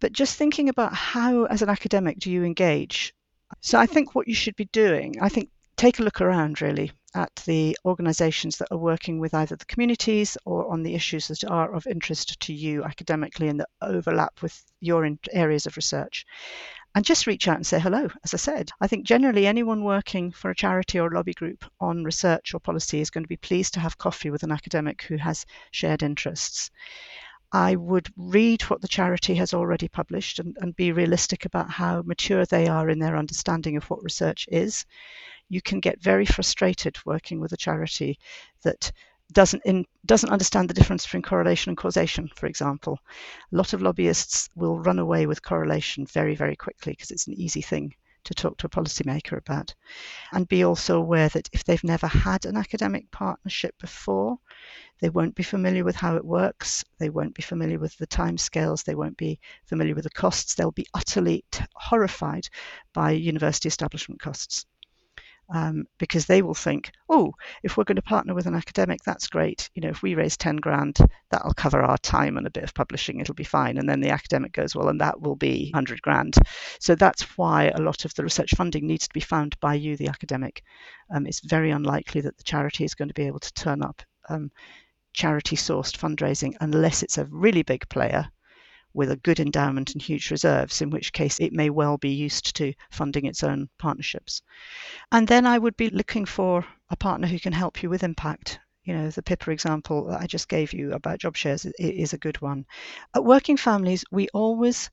But 0.00 0.12
just 0.12 0.36
thinking 0.36 0.68
about 0.68 0.94
how, 0.94 1.44
as 1.44 1.62
an 1.62 1.70
academic, 1.70 2.18
do 2.18 2.30
you 2.30 2.44
engage? 2.44 3.14
So 3.60 3.78
I 3.78 3.86
think 3.86 4.14
what 4.14 4.28
you 4.28 4.34
should 4.34 4.56
be 4.56 4.66
doing, 4.66 5.14
I 5.20 5.28
think 5.28 5.50
take 5.76 5.98
a 5.98 6.02
look 6.02 6.20
around 6.20 6.60
really 6.60 6.92
at 7.14 7.34
the 7.46 7.76
organisations 7.84 8.58
that 8.58 8.68
are 8.70 8.78
working 8.78 9.18
with 9.18 9.34
either 9.34 9.56
the 9.56 9.64
communities 9.66 10.36
or 10.44 10.70
on 10.70 10.82
the 10.82 10.94
issues 10.94 11.28
that 11.28 11.44
are 11.44 11.72
of 11.74 11.86
interest 11.86 12.38
to 12.40 12.52
you 12.52 12.84
academically 12.84 13.48
and 13.48 13.60
that 13.60 13.68
overlap 13.80 14.42
with 14.42 14.62
your 14.80 15.08
areas 15.32 15.66
of 15.66 15.76
research 15.76 16.26
and 16.96 17.04
just 17.04 17.26
reach 17.26 17.46
out 17.46 17.56
and 17.56 17.66
say 17.66 17.78
hello. 17.78 18.08
As 18.24 18.32
I 18.32 18.38
said, 18.38 18.70
I 18.80 18.86
think 18.86 19.04
generally 19.04 19.46
anyone 19.46 19.84
working 19.84 20.32
for 20.32 20.50
a 20.50 20.54
charity 20.54 20.98
or 20.98 21.08
a 21.08 21.14
lobby 21.14 21.34
group 21.34 21.62
on 21.78 22.04
research 22.04 22.54
or 22.54 22.58
policy 22.58 23.02
is 23.02 23.10
going 23.10 23.22
to 23.22 23.28
be 23.28 23.36
pleased 23.36 23.74
to 23.74 23.80
have 23.80 23.98
coffee 23.98 24.30
with 24.30 24.42
an 24.42 24.50
academic 24.50 25.02
who 25.02 25.18
has 25.18 25.44
shared 25.72 26.02
interests. 26.02 26.70
I 27.52 27.76
would 27.76 28.08
read 28.16 28.62
what 28.62 28.80
the 28.80 28.88
charity 28.88 29.34
has 29.34 29.52
already 29.52 29.88
published 29.88 30.38
and, 30.38 30.56
and 30.58 30.74
be 30.74 30.90
realistic 30.90 31.44
about 31.44 31.68
how 31.68 32.00
mature 32.00 32.46
they 32.46 32.66
are 32.66 32.88
in 32.88 32.98
their 32.98 33.18
understanding 33.18 33.76
of 33.76 33.84
what 33.90 34.02
research 34.02 34.48
is. 34.50 34.86
You 35.50 35.60
can 35.60 35.80
get 35.80 36.02
very 36.02 36.24
frustrated 36.24 36.96
working 37.04 37.40
with 37.40 37.52
a 37.52 37.58
charity 37.58 38.18
that 38.62 38.90
doesn't 39.32 39.62
in, 39.64 39.84
doesn't 40.04 40.30
understand 40.30 40.70
the 40.70 40.74
difference 40.74 41.04
between 41.04 41.22
correlation 41.22 41.70
and 41.70 41.76
causation, 41.76 42.28
for 42.36 42.46
example. 42.46 42.98
A 43.52 43.56
lot 43.56 43.72
of 43.72 43.82
lobbyists 43.82 44.48
will 44.54 44.78
run 44.78 44.98
away 44.98 45.26
with 45.26 45.42
correlation 45.42 46.06
very, 46.06 46.34
very 46.34 46.56
quickly 46.56 46.92
because 46.92 47.10
it's 47.10 47.26
an 47.26 47.34
easy 47.34 47.62
thing 47.62 47.94
to 48.24 48.34
talk 48.34 48.56
to 48.58 48.66
a 48.66 48.70
policymaker 48.70 49.38
about. 49.38 49.74
And 50.32 50.48
be 50.48 50.64
also 50.64 50.98
aware 50.98 51.28
that 51.30 51.48
if 51.52 51.64
they've 51.64 51.84
never 51.84 52.06
had 52.06 52.44
an 52.44 52.56
academic 52.56 53.10
partnership 53.10 53.74
before, 53.78 54.38
they 55.00 55.10
won't 55.10 55.34
be 55.34 55.42
familiar 55.42 55.84
with 55.84 55.96
how 55.96 56.16
it 56.16 56.24
works, 56.24 56.84
they 56.98 57.10
won't 57.10 57.34
be 57.34 57.42
familiar 57.42 57.78
with 57.78 57.96
the 57.98 58.06
timescales, 58.06 58.84
they 58.84 58.94
won't 58.94 59.16
be 59.16 59.38
familiar 59.66 59.94
with 59.94 60.04
the 60.04 60.10
costs, 60.10 60.54
they'll 60.54 60.72
be 60.72 60.86
utterly 60.94 61.44
horrified 61.74 62.48
by 62.92 63.12
university 63.12 63.68
establishment 63.68 64.20
costs 64.20 64.66
um, 65.54 65.84
because 65.98 66.26
they 66.26 66.42
will 66.42 66.54
think, 66.54 66.90
oh, 67.08 67.32
if 67.62 67.76
we're 67.76 67.84
going 67.84 67.96
to 67.96 68.02
partner 68.02 68.34
with 68.34 68.46
an 68.46 68.54
academic, 68.54 69.00
that's 69.04 69.28
great. 69.28 69.70
You 69.74 69.82
know, 69.82 69.88
if 69.88 70.02
we 70.02 70.14
raise 70.14 70.36
10 70.36 70.56
grand, 70.56 70.98
that'll 71.30 71.54
cover 71.54 71.82
our 71.82 71.98
time 71.98 72.36
and 72.36 72.46
a 72.46 72.50
bit 72.50 72.64
of 72.64 72.74
publishing, 72.74 73.20
it'll 73.20 73.34
be 73.34 73.44
fine. 73.44 73.78
And 73.78 73.88
then 73.88 74.00
the 74.00 74.10
academic 74.10 74.52
goes, 74.52 74.74
well, 74.74 74.88
and 74.88 75.00
that 75.00 75.20
will 75.20 75.36
be 75.36 75.70
100 75.72 76.02
grand. 76.02 76.34
So 76.80 76.94
that's 76.94 77.22
why 77.36 77.68
a 77.68 77.80
lot 77.80 78.04
of 78.04 78.14
the 78.14 78.24
research 78.24 78.54
funding 78.56 78.86
needs 78.86 79.06
to 79.08 79.14
be 79.14 79.20
found 79.20 79.58
by 79.60 79.74
you, 79.74 79.96
the 79.96 80.08
academic. 80.08 80.62
Um, 81.14 81.26
it's 81.26 81.40
very 81.40 81.70
unlikely 81.70 82.22
that 82.22 82.36
the 82.36 82.44
charity 82.44 82.84
is 82.84 82.94
going 82.94 83.08
to 83.08 83.14
be 83.14 83.26
able 83.26 83.40
to 83.40 83.52
turn 83.54 83.82
up 83.82 84.02
um, 84.28 84.50
charity 85.12 85.56
sourced 85.56 85.96
fundraising 85.96 86.54
unless 86.60 87.02
it's 87.02 87.18
a 87.18 87.24
really 87.26 87.62
big 87.62 87.88
player 87.88 88.28
with 88.96 89.10
a 89.10 89.16
good 89.16 89.38
endowment 89.38 89.92
and 89.92 90.00
huge 90.00 90.30
reserves, 90.30 90.80
in 90.80 90.90
which 90.90 91.12
case 91.12 91.38
it 91.38 91.52
may 91.52 91.68
well 91.68 91.98
be 91.98 92.08
used 92.08 92.56
to 92.56 92.72
funding 92.90 93.26
its 93.26 93.44
own 93.44 93.68
partnerships. 93.78 94.42
And 95.12 95.28
then 95.28 95.46
I 95.46 95.58
would 95.58 95.76
be 95.76 95.90
looking 95.90 96.24
for 96.24 96.64
a 96.88 96.96
partner 96.96 97.28
who 97.28 97.38
can 97.38 97.52
help 97.52 97.82
you 97.82 97.90
with 97.90 98.02
impact. 98.02 98.58
You 98.84 98.94
know, 98.94 99.10
the 99.10 99.22
PiPA 99.22 99.52
example 99.52 100.06
that 100.06 100.20
I 100.22 100.26
just 100.26 100.48
gave 100.48 100.72
you 100.72 100.92
about 100.92 101.18
job 101.18 101.36
shares 101.36 101.66
is 101.78 102.12
a 102.12 102.18
good 102.18 102.40
one. 102.40 102.64
At 103.14 103.24
Working 103.24 103.56
Families, 103.56 104.04
we 104.10 104.28
always 104.28 104.90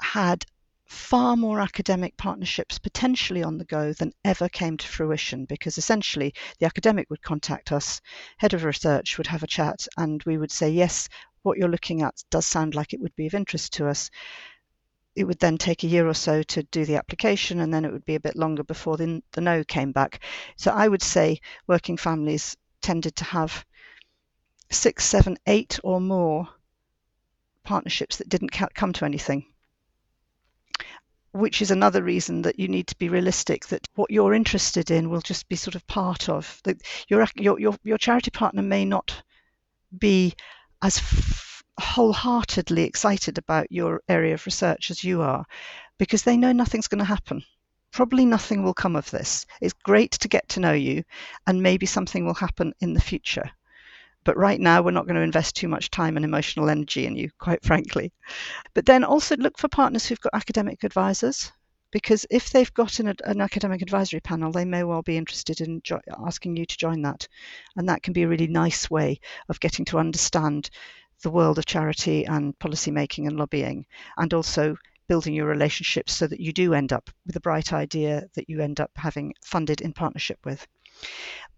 had 0.00 0.46
far 0.92 1.36
more 1.36 1.60
academic 1.60 2.16
partnerships 2.16 2.78
potentially 2.78 3.42
on 3.42 3.56
the 3.56 3.64
go 3.64 3.92
than 3.94 4.12
ever 4.24 4.48
came 4.48 4.76
to 4.76 4.86
fruition 4.86 5.46
because 5.46 5.78
essentially 5.78 6.34
the 6.58 6.66
academic 6.66 7.08
would 7.08 7.22
contact 7.22 7.72
us, 7.72 8.00
head 8.36 8.52
of 8.52 8.62
research 8.62 9.16
would 9.16 9.26
have 9.26 9.42
a 9.42 9.46
chat, 9.46 9.86
and 9.96 10.22
we 10.24 10.36
would 10.36 10.50
say, 10.50 10.70
Yes, 10.70 11.08
what 11.42 11.58
you're 11.58 11.68
looking 11.68 12.02
at 12.02 12.22
does 12.30 12.46
sound 12.46 12.74
like 12.74 12.92
it 12.92 13.00
would 13.00 13.14
be 13.16 13.26
of 13.26 13.34
interest 13.34 13.74
to 13.74 13.88
us. 13.88 14.10
It 15.14 15.24
would 15.24 15.38
then 15.38 15.58
take 15.58 15.84
a 15.84 15.88
year 15.88 16.08
or 16.08 16.14
so 16.14 16.42
to 16.42 16.62
do 16.62 16.84
the 16.84 16.96
application, 16.96 17.60
and 17.60 17.72
then 17.72 17.84
it 17.84 17.92
would 17.92 18.04
be 18.04 18.14
a 18.14 18.20
bit 18.20 18.36
longer 18.36 18.64
before 18.64 18.96
the, 18.96 19.22
the 19.32 19.40
no 19.40 19.62
came 19.64 19.92
back. 19.92 20.20
So 20.56 20.70
I 20.70 20.88
would 20.88 21.02
say 21.02 21.40
working 21.66 21.96
families 21.96 22.56
tended 22.80 23.16
to 23.16 23.24
have 23.24 23.66
six, 24.70 25.04
seven, 25.04 25.36
eight, 25.46 25.78
or 25.84 26.00
more 26.00 26.48
partnerships 27.62 28.16
that 28.16 28.28
didn't 28.28 28.50
come 28.50 28.92
to 28.94 29.04
anything 29.04 29.46
which 31.32 31.62
is 31.62 31.70
another 31.70 32.02
reason 32.02 32.42
that 32.42 32.58
you 32.58 32.68
need 32.68 32.86
to 32.86 32.98
be 32.98 33.08
realistic 33.08 33.66
that 33.66 33.88
what 33.94 34.10
you're 34.10 34.34
interested 34.34 34.90
in 34.90 35.08
will 35.08 35.20
just 35.20 35.48
be 35.48 35.56
sort 35.56 35.74
of 35.74 35.86
part 35.86 36.28
of 36.28 36.60
your 37.08 37.26
your, 37.36 37.74
your 37.82 37.98
charity 37.98 38.30
partner 38.30 38.62
may 38.62 38.84
not 38.84 39.22
be 39.98 40.34
as 40.82 41.00
wholeheartedly 41.78 42.82
excited 42.82 43.38
about 43.38 43.70
your 43.70 44.02
area 44.08 44.34
of 44.34 44.44
research 44.44 44.90
as 44.90 45.02
you 45.02 45.22
are 45.22 45.44
because 45.98 46.22
they 46.22 46.36
know 46.36 46.52
nothing's 46.52 46.88
going 46.88 46.98
to 46.98 47.04
happen. 47.04 47.42
Probably 47.92 48.24
nothing 48.24 48.62
will 48.62 48.74
come 48.74 48.96
of 48.96 49.10
this. 49.10 49.46
It's 49.60 49.74
great 49.84 50.12
to 50.12 50.28
get 50.28 50.48
to 50.50 50.60
know 50.60 50.72
you, 50.72 51.04
and 51.46 51.62
maybe 51.62 51.86
something 51.86 52.24
will 52.24 52.34
happen 52.34 52.72
in 52.80 52.94
the 52.94 53.00
future. 53.00 53.50
But 54.24 54.36
right 54.36 54.60
now, 54.60 54.82
we're 54.82 54.92
not 54.92 55.06
going 55.06 55.16
to 55.16 55.22
invest 55.22 55.56
too 55.56 55.68
much 55.68 55.90
time 55.90 56.16
and 56.16 56.24
emotional 56.24 56.70
energy 56.70 57.06
in 57.06 57.16
you, 57.16 57.30
quite 57.38 57.62
frankly. 57.62 58.12
But 58.72 58.86
then 58.86 59.04
also 59.04 59.36
look 59.36 59.58
for 59.58 59.68
partners 59.68 60.06
who've 60.06 60.20
got 60.20 60.34
academic 60.34 60.84
advisors 60.84 61.52
because 61.92 62.26
if 62.30 62.50
they've 62.50 62.72
got 62.74 62.98
an, 62.98 63.14
an, 63.24 63.40
academic 63.40 63.82
advisory 63.82 64.20
panel, 64.20 64.50
they 64.50 64.64
may 64.64 64.82
well 64.82 65.02
be 65.02 65.16
interested 65.16 65.60
in 65.60 65.80
jo- 65.84 66.00
asking 66.26 66.56
you 66.56 66.66
to 66.66 66.76
join 66.76 67.02
that. 67.02 67.28
And 67.76 67.88
that 67.88 68.02
can 68.02 68.12
be 68.12 68.22
a 68.22 68.28
really 68.28 68.48
nice 68.48 68.90
way 68.90 69.20
of 69.48 69.60
getting 69.60 69.84
to 69.86 69.98
understand 69.98 70.70
the 71.22 71.30
world 71.30 71.58
of 71.58 71.66
charity 71.66 72.24
and 72.24 72.58
policy 72.58 72.90
making 72.90 73.28
and 73.28 73.36
lobbying, 73.36 73.86
and 74.16 74.34
also 74.34 74.76
building 75.06 75.34
your 75.34 75.46
relationships 75.46 76.12
so 76.12 76.26
that 76.26 76.40
you 76.40 76.52
do 76.52 76.74
end 76.74 76.92
up 76.92 77.10
with 77.26 77.36
a 77.36 77.40
bright 77.40 77.72
idea 77.72 78.26
that 78.34 78.48
you 78.48 78.60
end 78.60 78.80
up 78.80 78.90
having 78.96 79.34
funded 79.44 79.80
in 79.80 79.92
partnership 79.92 80.38
with. 80.44 80.66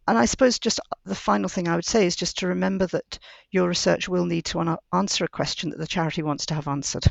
And 0.06 0.18
I 0.18 0.26
suppose 0.26 0.58
just 0.58 0.80
uh, 0.80 0.96
the 1.04 1.14
final 1.14 1.48
thing 1.48 1.68
I 1.68 1.76
would 1.76 1.84
say 1.84 2.06
is 2.06 2.16
just 2.16 2.38
to 2.38 2.48
remember 2.48 2.86
that 2.88 3.18
your 3.50 3.68
research 3.68 4.08
will 4.08 4.26
need 4.26 4.44
to 4.46 4.78
answer 4.92 5.24
a 5.24 5.28
question 5.28 5.70
that 5.70 5.78
the 5.78 5.86
charity 5.86 6.22
wants 6.22 6.46
to 6.46 6.54
have 6.54 6.68
answered. 6.68 7.06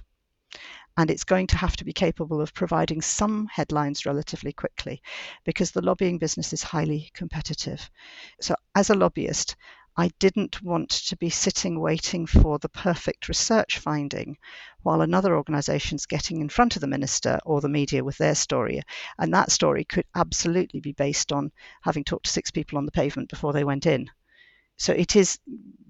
And 0.95 1.10
it's 1.10 1.23
going 1.23 1.47
to 1.47 1.58
have 1.58 1.75
to 1.77 1.86
be 1.86 1.93
capable 1.93 2.39
of 2.39 2.53
providing 2.53 3.01
some 3.01 3.47
headlines 3.47 4.06
relatively 4.06 4.53
quickly 4.53 5.01
because 5.43 5.71
the 5.71 5.82
lobbying 5.82 6.19
business 6.19 6.53
is 6.53 6.62
highly 6.62 7.10
competitive. 7.13 7.89
So, 8.39 8.56
as 8.75 8.89
a 8.89 8.95
lobbyist, 8.95 9.56
I 9.95 10.10
didn't 10.17 10.62
want 10.63 10.89
to 10.89 11.15
be 11.15 11.29
sitting 11.29 11.79
waiting 11.79 12.25
for 12.25 12.58
the 12.58 12.69
perfect 12.69 13.27
research 13.27 13.77
finding 13.77 14.38
while 14.82 15.01
another 15.01 15.36
organisation's 15.36 16.08
getting 16.08 16.41
in 16.41 16.49
front 16.49 16.75
of 16.75 16.82
the 16.82 16.88
minister 16.88 17.39
or 17.45 17.62
the 17.62 17.69
media 17.69 18.03
with 18.03 18.17
their 18.17 18.34
story. 18.34 18.82
And 19.19 19.32
that 19.34 19.51
story 19.51 19.86
could 19.86 20.06
absolutely 20.15 20.79
be 20.79 20.93
based 20.93 21.32
on 21.32 21.51
having 21.82 22.03
talked 22.03 22.25
to 22.25 22.32
six 22.32 22.49
people 22.49 22.79
on 22.79 22.86
the 22.86 22.91
pavement 22.91 23.29
before 23.29 23.53
they 23.53 23.63
went 23.63 23.86
in. 23.86 24.10
So 24.77 24.93
it 24.93 25.15
is 25.15 25.39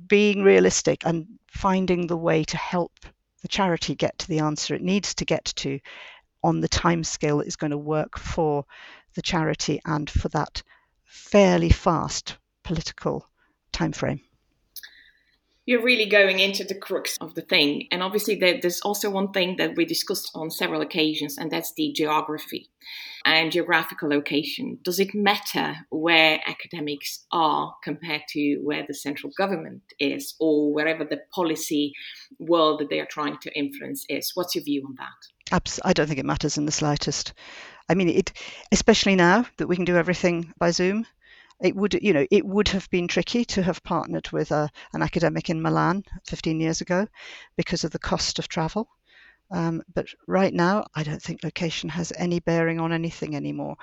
being 0.07 0.43
realistic 0.43 1.05
and 1.05 1.39
finding 1.47 2.07
the 2.07 2.17
way 2.17 2.43
to 2.43 2.57
help 2.57 2.91
the 3.43 3.47
charity 3.47 3.93
get 3.93 4.17
to 4.17 4.27
the 4.27 4.39
answer 4.39 4.73
it 4.73 4.81
needs 4.81 5.13
to 5.13 5.25
get 5.25 5.45
to 5.45 5.79
on 6.43 6.61
the 6.61 6.67
time 6.67 7.03
scale 7.03 7.37
that 7.37 7.47
is 7.47 7.55
going 7.57 7.71
to 7.71 7.77
work 7.77 8.17
for 8.17 8.65
the 9.15 9.21
charity 9.21 9.79
and 9.85 10.09
for 10.09 10.29
that 10.29 10.63
fairly 11.05 11.69
fast 11.69 12.37
political 12.63 13.27
timeframe 13.71 14.21
you're 15.65 15.83
really 15.83 16.07
going 16.07 16.39
into 16.39 16.63
the 16.63 16.75
crux 16.75 17.17
of 17.21 17.35
the 17.35 17.41
thing. 17.41 17.87
And 17.91 18.03
obviously, 18.03 18.35
there's 18.35 18.81
also 18.81 19.09
one 19.09 19.31
thing 19.31 19.55
that 19.57 19.75
we 19.75 19.85
discussed 19.85 20.31
on 20.35 20.51
several 20.51 20.81
occasions, 20.81 21.37
and 21.37 21.49
that's 21.49 21.73
the 21.73 21.93
geography 21.93 22.69
and 23.25 23.51
geographical 23.51 24.09
location. 24.09 24.79
Does 24.83 24.99
it 24.99 25.15
matter 25.15 25.75
where 25.89 26.41
academics 26.45 27.25
are 27.31 27.73
compared 27.81 28.23
to 28.29 28.57
where 28.63 28.83
the 28.85 28.93
central 28.93 29.31
government 29.37 29.83
is, 29.99 30.35
or 30.39 30.73
wherever 30.73 31.05
the 31.05 31.21
policy 31.33 31.93
world 32.39 32.81
that 32.81 32.89
they 32.89 32.99
are 32.99 33.05
trying 33.05 33.37
to 33.43 33.57
influence 33.57 34.05
is? 34.09 34.31
What's 34.33 34.55
your 34.55 34.65
view 34.65 34.85
on 34.85 34.95
that? 34.97 35.61
I 35.85 35.93
don't 35.93 36.07
think 36.07 36.19
it 36.19 36.25
matters 36.25 36.57
in 36.57 36.65
the 36.65 36.71
slightest. 36.71 37.33
I 37.87 37.95
mean, 37.95 38.09
it, 38.09 38.33
especially 38.71 39.15
now 39.15 39.45
that 39.57 39.67
we 39.67 39.75
can 39.75 39.85
do 39.85 39.97
everything 39.97 40.53
by 40.57 40.71
Zoom 40.71 41.05
it 41.61 41.75
would 41.75 41.93
you 42.01 42.13
know 42.13 42.25
it 42.31 42.45
would 42.45 42.67
have 42.69 42.89
been 42.89 43.07
tricky 43.07 43.45
to 43.45 43.63
have 43.63 43.83
partnered 43.83 44.29
with 44.31 44.51
a, 44.51 44.69
an 44.93 45.01
academic 45.01 45.49
in 45.49 45.61
Milan 45.61 46.03
15 46.25 46.59
years 46.59 46.81
ago 46.81 47.07
because 47.55 47.83
of 47.83 47.91
the 47.91 47.99
cost 47.99 48.39
of 48.39 48.47
travel. 48.47 48.87
Um, 49.51 49.83
but 49.93 50.07
right 50.27 50.53
now, 50.53 50.85
I 50.95 51.03
don't 51.03 51.21
think 51.21 51.43
location 51.43 51.89
has 51.89 52.11
any 52.17 52.39
bearing 52.39 52.79
on 52.79 52.91
anything 52.91 53.35
anymore, 53.35 53.75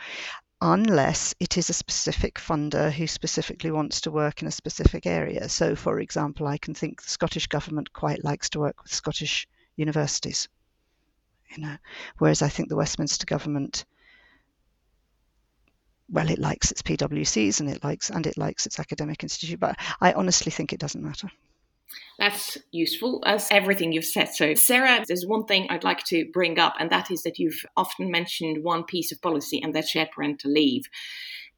unless 0.60 1.34
it 1.38 1.56
is 1.56 1.70
a 1.70 1.74
specific 1.74 2.34
funder 2.38 2.90
who 2.90 3.06
specifically 3.06 3.70
wants 3.70 4.00
to 4.02 4.10
work 4.10 4.42
in 4.42 4.48
a 4.48 4.52
specific 4.52 5.06
area. 5.06 5.48
So, 5.48 5.76
for 5.76 6.00
example, 6.00 6.46
I 6.46 6.58
can 6.58 6.74
think 6.74 7.02
the 7.02 7.08
Scottish 7.08 7.46
government 7.46 7.92
quite 7.92 8.24
likes 8.24 8.50
to 8.50 8.60
work 8.60 8.82
with 8.82 8.92
Scottish 8.92 9.46
universities. 9.76 10.48
You 11.56 11.62
know, 11.62 11.76
whereas 12.18 12.42
I 12.42 12.48
think 12.48 12.68
the 12.68 12.76
Westminster 12.76 13.26
government 13.26 13.84
well, 16.10 16.28
it 16.28 16.38
likes 16.38 16.70
its 16.70 16.82
PwCs 16.82 17.60
and 17.60 17.70
it 17.70 17.82
likes 17.84 18.10
and 18.10 18.26
it 18.26 18.36
likes 18.36 18.66
its 18.66 18.78
academic 18.78 19.22
institute, 19.22 19.60
but 19.60 19.76
I 20.00 20.12
honestly 20.12 20.50
think 20.50 20.72
it 20.72 20.80
doesn't 20.80 21.02
matter. 21.02 21.30
That's 22.18 22.58
useful 22.70 23.22
as 23.26 23.48
everything 23.50 23.92
you've 23.92 24.04
said. 24.04 24.28
So, 24.34 24.54
Sarah, 24.54 25.04
there's 25.06 25.26
one 25.26 25.46
thing 25.46 25.66
I'd 25.70 25.84
like 25.84 26.04
to 26.04 26.26
bring 26.32 26.58
up, 26.58 26.74
and 26.78 26.90
that 26.90 27.10
is 27.10 27.22
that 27.22 27.38
you've 27.38 27.64
often 27.76 28.10
mentioned 28.10 28.62
one 28.62 28.84
piece 28.84 29.10
of 29.10 29.22
policy, 29.22 29.60
and 29.62 29.74
that's 29.74 29.90
shared 29.90 30.10
parental 30.10 30.52
leave. 30.52 30.82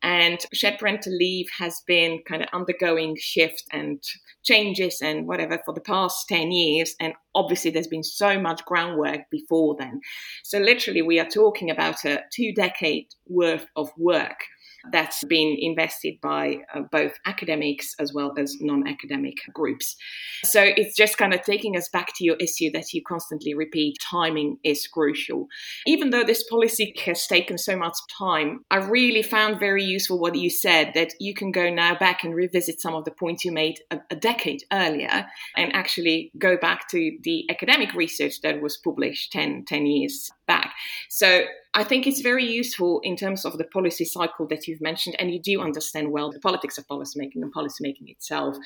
And 0.03 0.39
shared 0.53 0.79
parental 0.79 1.17
leave 1.17 1.47
has 1.59 1.81
been 1.87 2.23
kind 2.27 2.43
of 2.43 2.49
undergoing 2.53 3.17
shift 3.21 3.65
and 3.73 4.03
changes 4.43 5.01
and 5.01 5.29
whatever 5.29 5.61
for 5.65 5.73
the 5.73 5.81
past 5.81 6.29
10 6.29 6.51
years. 6.51 6.95
And 6.99 7.15
obviously, 7.35 7.71
there's 7.71 7.87
been 7.87 8.03
so 8.03 8.41
much 8.41 8.65
groundwork 8.65 9.31
before 9.31 9.77
then. 9.79 10.01
So, 10.43 10.59
literally, 10.59 11.03
we 11.03 11.19
are 11.19 11.29
talking 11.29 11.71
about 11.71 12.05
a 12.05 12.21
two 12.33 12.53
decade 12.53 13.09
worth 13.29 13.67
of 13.77 13.91
work 13.97 14.45
that's 14.91 15.23
been 15.25 15.57
invested 15.61 16.21
by 16.21 16.59
uh, 16.75 16.81
both 16.91 17.13
academics 17.27 17.95
as 17.99 18.13
well 18.13 18.33
as 18.37 18.57
non 18.61 18.89
academic 18.89 19.37
groups. 19.53 19.97
So 20.45 20.63
it's 20.63 20.97
just 20.97 21.19
kind 21.19 21.33
of 21.35 21.43
taking 21.43 21.77
us 21.77 21.89
back 21.89 22.09
to 22.17 22.25
your 22.25 22.37
issue 22.37 22.71
that 22.73 22.93
you 22.93 23.03
constantly 23.07 23.55
repeat 23.55 23.97
timing 24.01 24.59
is 24.65 24.87
crucial. 24.87 25.47
Even 25.87 26.11
though 26.11 26.25
this 26.25 26.43
policy 26.45 26.95
has 27.05 27.27
taken 27.27 27.59
so 27.59 27.77
much 27.77 27.97
time, 28.19 28.65
I 28.71 28.77
really 28.79 29.23
found 29.23 29.61
very 29.61 29.85
useful 29.85 30.19
what 30.19 30.35
you 30.35 30.51
said 30.51 30.93
that 30.95 31.13
you 31.21 31.35
can 31.35 31.53
go 31.53 31.71
now 31.71 31.97
back 31.97 32.25
and 32.25 32.35
revisit 32.35 32.81
some 32.81 32.95
of 32.95 33.05
the 33.05 33.11
points 33.11 33.45
you 33.45 33.53
made 33.53 33.81
a, 33.91 34.01
a 34.11 34.17
decade 34.17 34.65
earlier 34.73 35.27
and 35.57 35.75
actually 35.75 36.33
go 36.39 36.57
back 36.57 36.89
to 36.89 37.19
the 37.23 37.49
academic 37.51 37.95
research 37.95 38.41
that 38.43 38.61
was 38.61 38.77
published 38.77 39.33
10, 39.33 39.65
10 39.67 39.87
years 39.87 40.31
back. 40.47 40.75
So 41.09 41.45
I 41.75 41.85
think 41.85 42.07
it's 42.07 42.21
very 42.21 42.45
useful 42.45 43.01
in 43.03 43.17
terms 43.17 43.45
of 43.45 43.57
the 43.57 43.65
policy 43.65 44.05
cycle 44.05 44.47
that 44.49 44.67
you've 44.67 44.81
mentioned, 44.81 45.17
and 45.19 45.33
you 45.33 45.41
do 45.41 45.61
understand 45.61 46.13
well 46.13 46.31
the 46.31 46.41
politics 46.41 46.77
of 46.79 46.87
policymaking 46.87 47.37
and 47.37 47.55
policymaking 47.55 48.09
itself. 48.09 48.57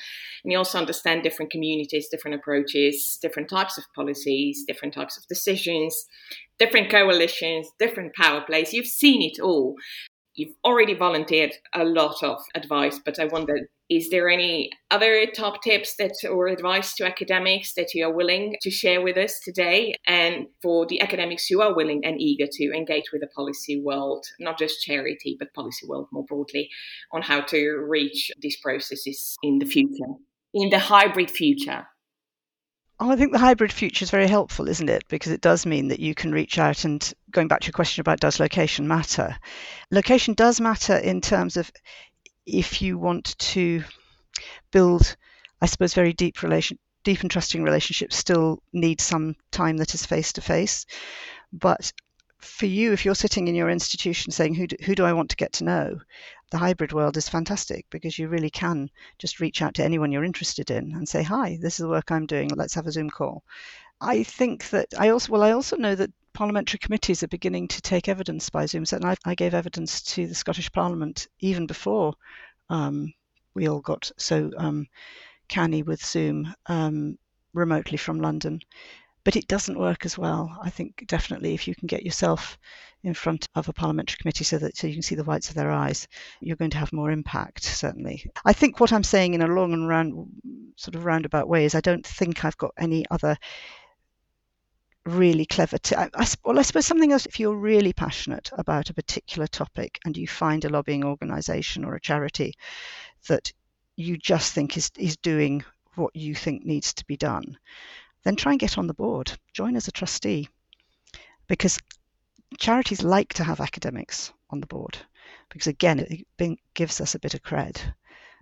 And 0.43 0.51
you 0.51 0.57
also 0.57 0.77
understand 0.77 1.23
different 1.23 1.51
communities, 1.51 2.09
different 2.09 2.35
approaches, 2.35 3.17
different 3.21 3.49
types 3.49 3.77
of 3.77 3.85
policies, 3.95 4.65
different 4.67 4.93
types 4.93 5.17
of 5.17 5.27
decisions, 5.27 6.05
different 6.59 6.89
coalitions, 6.89 7.69
different 7.79 8.13
power 8.15 8.41
plays. 8.41 8.73
You've 8.73 8.87
seen 8.87 9.21
it 9.21 9.39
all. 9.39 9.75
You've 10.35 10.55
already 10.63 10.93
volunteered 10.93 11.53
a 11.73 11.83
lot 11.83 12.21
of 12.21 12.39
advice, 12.53 12.99
but 13.03 13.19
I 13.19 13.25
wonder 13.25 13.69
is 13.89 14.09
there 14.09 14.29
any 14.29 14.69
other 14.91 15.25
top 15.33 15.63
tips 15.63 15.95
that 15.97 16.11
or 16.29 16.47
advice 16.47 16.93
to 16.95 17.05
academics 17.05 17.73
that 17.75 17.93
you 17.93 18.05
are 18.05 18.13
willing 18.13 18.55
to 18.61 18.69
share 18.69 19.01
with 19.01 19.17
us 19.17 19.39
today? 19.43 19.95
And 20.05 20.47
for 20.61 20.85
the 20.85 21.01
academics 21.01 21.47
who 21.47 21.61
are 21.61 21.75
willing 21.75 22.03
and 22.03 22.19
eager 22.19 22.47
to 22.51 22.71
engage 22.75 23.11
with 23.11 23.21
the 23.21 23.27
policy 23.27 23.81
world, 23.81 24.25
not 24.39 24.59
just 24.59 24.81
charity, 24.81 25.37
but 25.39 25.53
policy 25.53 25.87
world 25.87 26.07
more 26.11 26.25
broadly, 26.25 26.69
on 27.13 27.21
how 27.21 27.41
to 27.41 27.77
reach 27.87 28.31
these 28.39 28.57
processes 28.57 29.35
in 29.41 29.59
the 29.59 29.65
future, 29.65 30.13
in 30.53 30.69
the 30.69 30.79
hybrid 30.79 31.31
future? 31.31 31.87
Oh, 32.99 33.11
I 33.11 33.15
think 33.15 33.31
the 33.31 33.37
hybrid 33.37 33.71
future 33.71 34.03
is 34.03 34.09
very 34.09 34.27
helpful, 34.27 34.67
isn't 34.67 34.89
it? 34.89 35.03
Because 35.07 35.31
it 35.31 35.41
does 35.41 35.67
mean 35.67 35.89
that 35.89 35.99
you 35.99 36.15
can 36.15 36.31
reach 36.31 36.57
out 36.57 36.83
and 36.83 37.13
going 37.29 37.47
back 37.47 37.61
to 37.61 37.67
your 37.67 37.73
question 37.73 38.01
about 38.01 38.19
does 38.19 38.39
location 38.39 38.87
matter? 38.87 39.37
Location 39.91 40.33
does 40.33 40.59
matter 40.59 40.97
in 40.97 41.21
terms 41.21 41.57
of 41.57 41.71
if 42.47 42.81
you 42.81 42.97
want 42.97 43.37
to 43.37 43.83
build, 44.71 45.15
I 45.61 45.65
suppose, 45.65 45.93
very 45.93 46.13
deep 46.13 46.41
relation, 46.41 46.79
deep 47.03 47.21
and 47.21 47.29
trusting 47.29 47.61
relationships, 47.61 48.15
still 48.15 48.63
need 48.71 49.01
some 49.01 49.35
time 49.51 49.77
that 49.77 49.93
is 49.93 50.05
face 50.05 50.33
to 50.33 50.41
face. 50.41 50.85
But 51.51 51.91
for 52.39 52.65
you, 52.65 52.93
if 52.93 53.03
you're 53.03 53.15
sitting 53.15 53.47
in 53.47 53.55
your 53.55 53.69
institution 53.69 54.31
saying, 54.31 54.55
who 54.55 54.67
do, 54.67 54.77
who 54.85 54.95
do 54.95 55.03
I 55.03 55.13
want 55.13 55.29
to 55.31 55.35
get 55.35 55.53
to 55.53 55.65
know? 55.65 55.99
The 56.49 56.57
hybrid 56.57 56.93
world 56.93 57.17
is 57.17 57.27
fantastic 57.27 57.85
because 57.89 58.17
you 58.17 58.29
really 58.29 58.49
can 58.49 58.89
just 59.19 59.41
reach 59.41 59.61
out 59.61 59.73
to 59.75 59.83
anyone 59.83 60.13
you're 60.13 60.23
interested 60.23 60.71
in 60.71 60.93
and 60.93 61.07
say, 61.07 61.23
hi, 61.23 61.57
this 61.61 61.73
is 61.73 61.83
the 61.83 61.89
work 61.89 62.09
I'm 62.11 62.25
doing. 62.25 62.49
Let's 62.55 62.75
have 62.75 62.87
a 62.87 62.91
Zoom 62.91 63.09
call. 63.09 63.43
I 63.99 64.23
think 64.23 64.69
that 64.69 64.87
I 64.97 65.09
also, 65.09 65.33
well, 65.33 65.43
I 65.43 65.51
also 65.51 65.75
know 65.75 65.95
that 65.95 66.11
parliamentary 66.37 66.77
committees 66.77 67.23
are 67.23 67.27
beginning 67.27 67.67
to 67.67 67.81
take 67.81 68.07
evidence 68.07 68.47
by 68.51 68.67
Zoom. 68.67 68.85
And 68.91 69.05
I, 69.05 69.15
I 69.25 69.33
gave 69.33 69.55
evidence 69.55 70.03
to 70.13 70.27
the 70.27 70.35
Scottish 70.35 70.71
Parliament 70.71 71.27
even 71.39 71.65
before 71.65 72.13
um, 72.69 73.11
we 73.55 73.67
all 73.67 73.79
got 73.79 74.11
so 74.17 74.51
um, 74.55 74.85
canny 75.47 75.81
with 75.81 76.05
Zoom 76.05 76.53
um, 76.67 77.17
remotely 77.53 77.97
from 77.97 78.19
London 78.19 78.61
but 79.27 79.35
it 79.35 79.47
doesn't 79.49 79.77
work 79.77 80.05
as 80.05 80.17
well. 80.17 80.57
I 80.61 80.69
think 80.69 81.03
definitely 81.05 81.53
if 81.53 81.67
you 81.67 81.75
can 81.75 81.87
get 81.87 82.05
yourself 82.05 82.57
in 83.03 83.13
front 83.13 83.45
of 83.55 83.67
a 83.67 83.73
parliamentary 83.73 84.15
committee 84.21 84.45
so 84.45 84.57
that 84.57 84.77
so 84.77 84.87
you 84.87 84.93
can 84.93 85.01
see 85.01 85.15
the 85.15 85.25
whites 85.25 85.49
of 85.49 85.55
their 85.55 85.69
eyes, 85.69 86.07
you're 86.39 86.55
going 86.55 86.71
to 86.71 86.77
have 86.77 86.93
more 86.93 87.11
impact. 87.11 87.65
Certainly, 87.65 88.31
I 88.45 88.53
think 88.53 88.79
what 88.79 88.93
I'm 88.93 89.03
saying 89.03 89.33
in 89.33 89.41
a 89.41 89.47
long 89.47 89.73
and 89.73 89.85
round 89.85 90.29
sort 90.77 90.95
of 90.95 91.03
roundabout 91.03 91.49
way 91.49 91.65
is 91.65 91.75
I 91.75 91.81
don't 91.81 92.07
think 92.07 92.45
I've 92.45 92.55
got 92.55 92.71
any 92.77 93.03
other 93.11 93.35
really 95.07 95.45
clever. 95.45 95.77
T- 95.77 95.95
I, 95.95 96.09
I, 96.13 96.27
well, 96.43 96.59
I 96.59 96.61
suppose 96.61 96.85
something 96.85 97.11
else. 97.11 97.25
If 97.25 97.39
you're 97.39 97.55
really 97.55 97.93
passionate 97.93 98.51
about 98.53 98.89
a 98.89 98.93
particular 98.93 99.47
topic 99.47 99.99
and 100.05 100.17
you 100.17 100.27
find 100.27 100.63
a 100.65 100.69
lobbying 100.69 101.03
organisation 101.03 101.85
or 101.85 101.95
a 101.95 102.01
charity 102.01 102.53
that 103.27 103.51
you 103.95 104.17
just 104.17 104.53
think 104.53 104.77
is 104.77 104.91
is 104.97 105.17
doing 105.17 105.63
what 105.95 106.15
you 106.15 106.35
think 106.35 106.65
needs 106.65 106.93
to 106.93 107.05
be 107.05 107.17
done, 107.17 107.57
then 108.23 108.35
try 108.35 108.51
and 108.51 108.59
get 108.59 108.77
on 108.77 108.87
the 108.87 108.93
board. 108.93 109.31
Join 109.53 109.75
as 109.75 109.87
a 109.87 109.91
trustee 109.91 110.49
because 111.47 111.79
charities 112.57 113.03
like 113.03 113.33
to 113.33 113.43
have 113.43 113.59
academics 113.61 114.31
on 114.49 114.59
the 114.59 114.67
board 114.67 114.97
because, 115.49 115.67
again, 115.67 115.99
it 115.99 116.59
gives 116.73 117.01
us 117.01 117.15
a 117.15 117.19
bit 117.19 117.33
of 117.33 117.41
cred. 117.41 117.79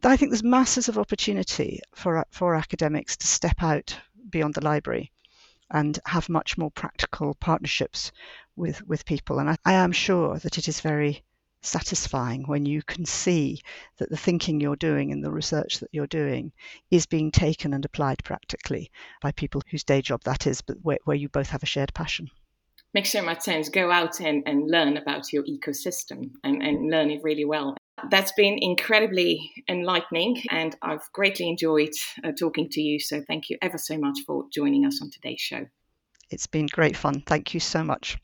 I 0.04 0.18
think 0.18 0.30
there's 0.32 0.44
masses 0.44 0.88
of 0.88 1.00
opportunity 1.00 1.80
for, 1.96 2.24
for 2.30 2.54
academics 2.54 3.18
to 3.18 3.28
step 3.28 3.64
out 3.64 3.98
beyond 4.30 4.54
the 4.54 4.64
library 4.64 5.12
and 5.72 6.00
have 6.06 6.30
much 6.30 6.58
more 6.58 6.72
practical 6.72 7.36
partnerships 7.36 8.12
with, 8.56 8.86
with 8.88 9.06
people. 9.06 9.40
And 9.40 9.50
I, 9.50 9.58
I 9.66 9.74
am 9.74 9.92
sure 9.92 10.38
that 10.40 10.58
it 10.58 10.68
is 10.68 10.80
very 10.82 11.24
satisfying 11.62 12.44
when 12.44 12.66
you 12.66 12.82
can 12.84 13.06
see 13.06 13.62
that 13.98 14.10
the 14.10 14.18
thinking 14.18 14.62
you're 14.62 14.76
doing 14.76 15.12
and 15.12 15.24
the 15.24 15.32
research 15.32 15.80
that 15.80 15.90
you're 15.92 16.08
doing 16.08 16.52
is 16.92 17.06
being 17.06 17.32
taken 17.32 17.74
and 17.74 17.84
applied 17.84 18.24
practically 18.24 18.92
by 19.22 19.32
people 19.32 19.62
whose 19.70 19.84
day 19.84 20.02
job 20.02 20.22
that 20.24 20.48
is, 20.48 20.62
but 20.62 20.78
where, 20.84 21.00
where 21.06 21.18
you 21.18 21.28
both 21.30 21.50
have 21.50 21.64
a 21.64 21.68
shared 21.68 21.94
passion. 21.94 22.30
Makes 22.94 23.12
so 23.12 23.22
much 23.22 23.42
sense. 23.42 23.68
Go 23.68 23.92
out 23.92 24.22
and, 24.22 24.44
and 24.46 24.70
learn 24.70 24.96
about 24.96 25.34
your 25.34 25.44
ecosystem 25.44 26.32
and, 26.44 26.62
and 26.62 26.90
learn 26.90 27.10
it 27.10 27.24
really 27.24 27.46
well. 27.46 27.76
That's 28.12 28.32
been 28.34 28.58
incredibly 28.62 29.52
enlightening, 29.68 30.44
and 30.52 30.76
I've 30.82 31.12
greatly 31.12 31.50
enjoyed 31.50 31.90
uh, 32.24 32.32
talking 32.38 32.70
to 32.70 32.82
you. 32.82 33.00
So, 33.00 33.22
thank 33.28 33.50
you 33.50 33.58
ever 33.62 33.78
so 33.78 33.98
much 33.98 34.20
for 34.28 34.46
joining 34.54 34.86
us 34.86 35.02
on 35.02 35.10
today's 35.10 35.42
show. 35.42 35.66
It's 36.30 36.48
been 36.48 36.68
great 36.68 36.96
fun. 36.96 37.24
Thank 37.26 37.54
you 37.54 37.60
so 37.60 37.84
much. 37.84 38.18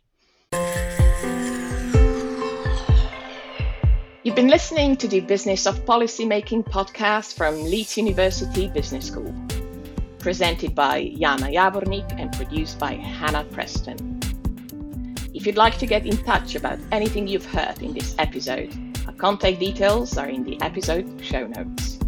You've 4.24 4.36
been 4.36 4.50
listening 4.50 4.98
to 4.98 5.08
the 5.08 5.22
Business 5.22 5.66
of 5.66 5.84
Policymaking 5.86 6.66
podcast 6.66 7.34
from 7.34 7.64
Leeds 7.64 7.98
University 7.98 8.68
Business 8.70 9.08
School, 9.08 9.34
presented 10.20 10.76
by 10.76 11.12
Jana 11.18 11.48
Javornik 11.48 12.20
and 12.20 12.32
produced 12.34 12.78
by 12.78 12.94
Hannah 12.94 13.46
Preston. 13.46 14.20
If 15.34 15.48
you'd 15.48 15.58
like 15.58 15.80
to 15.80 15.88
get 15.88 16.06
in 16.06 16.18
touch 16.18 16.54
about 16.56 16.78
anything 16.92 17.28
you've 17.28 17.46
heard 17.46 17.82
in 17.82 17.94
this 17.94 18.14
episode, 18.20 18.91
our 19.08 19.14
contact 19.14 19.60
details 19.60 20.18
are 20.18 20.28
in 20.30 20.44
the 20.44 20.60
episode 20.62 21.08
show 21.24 21.48
notes. 21.48 22.01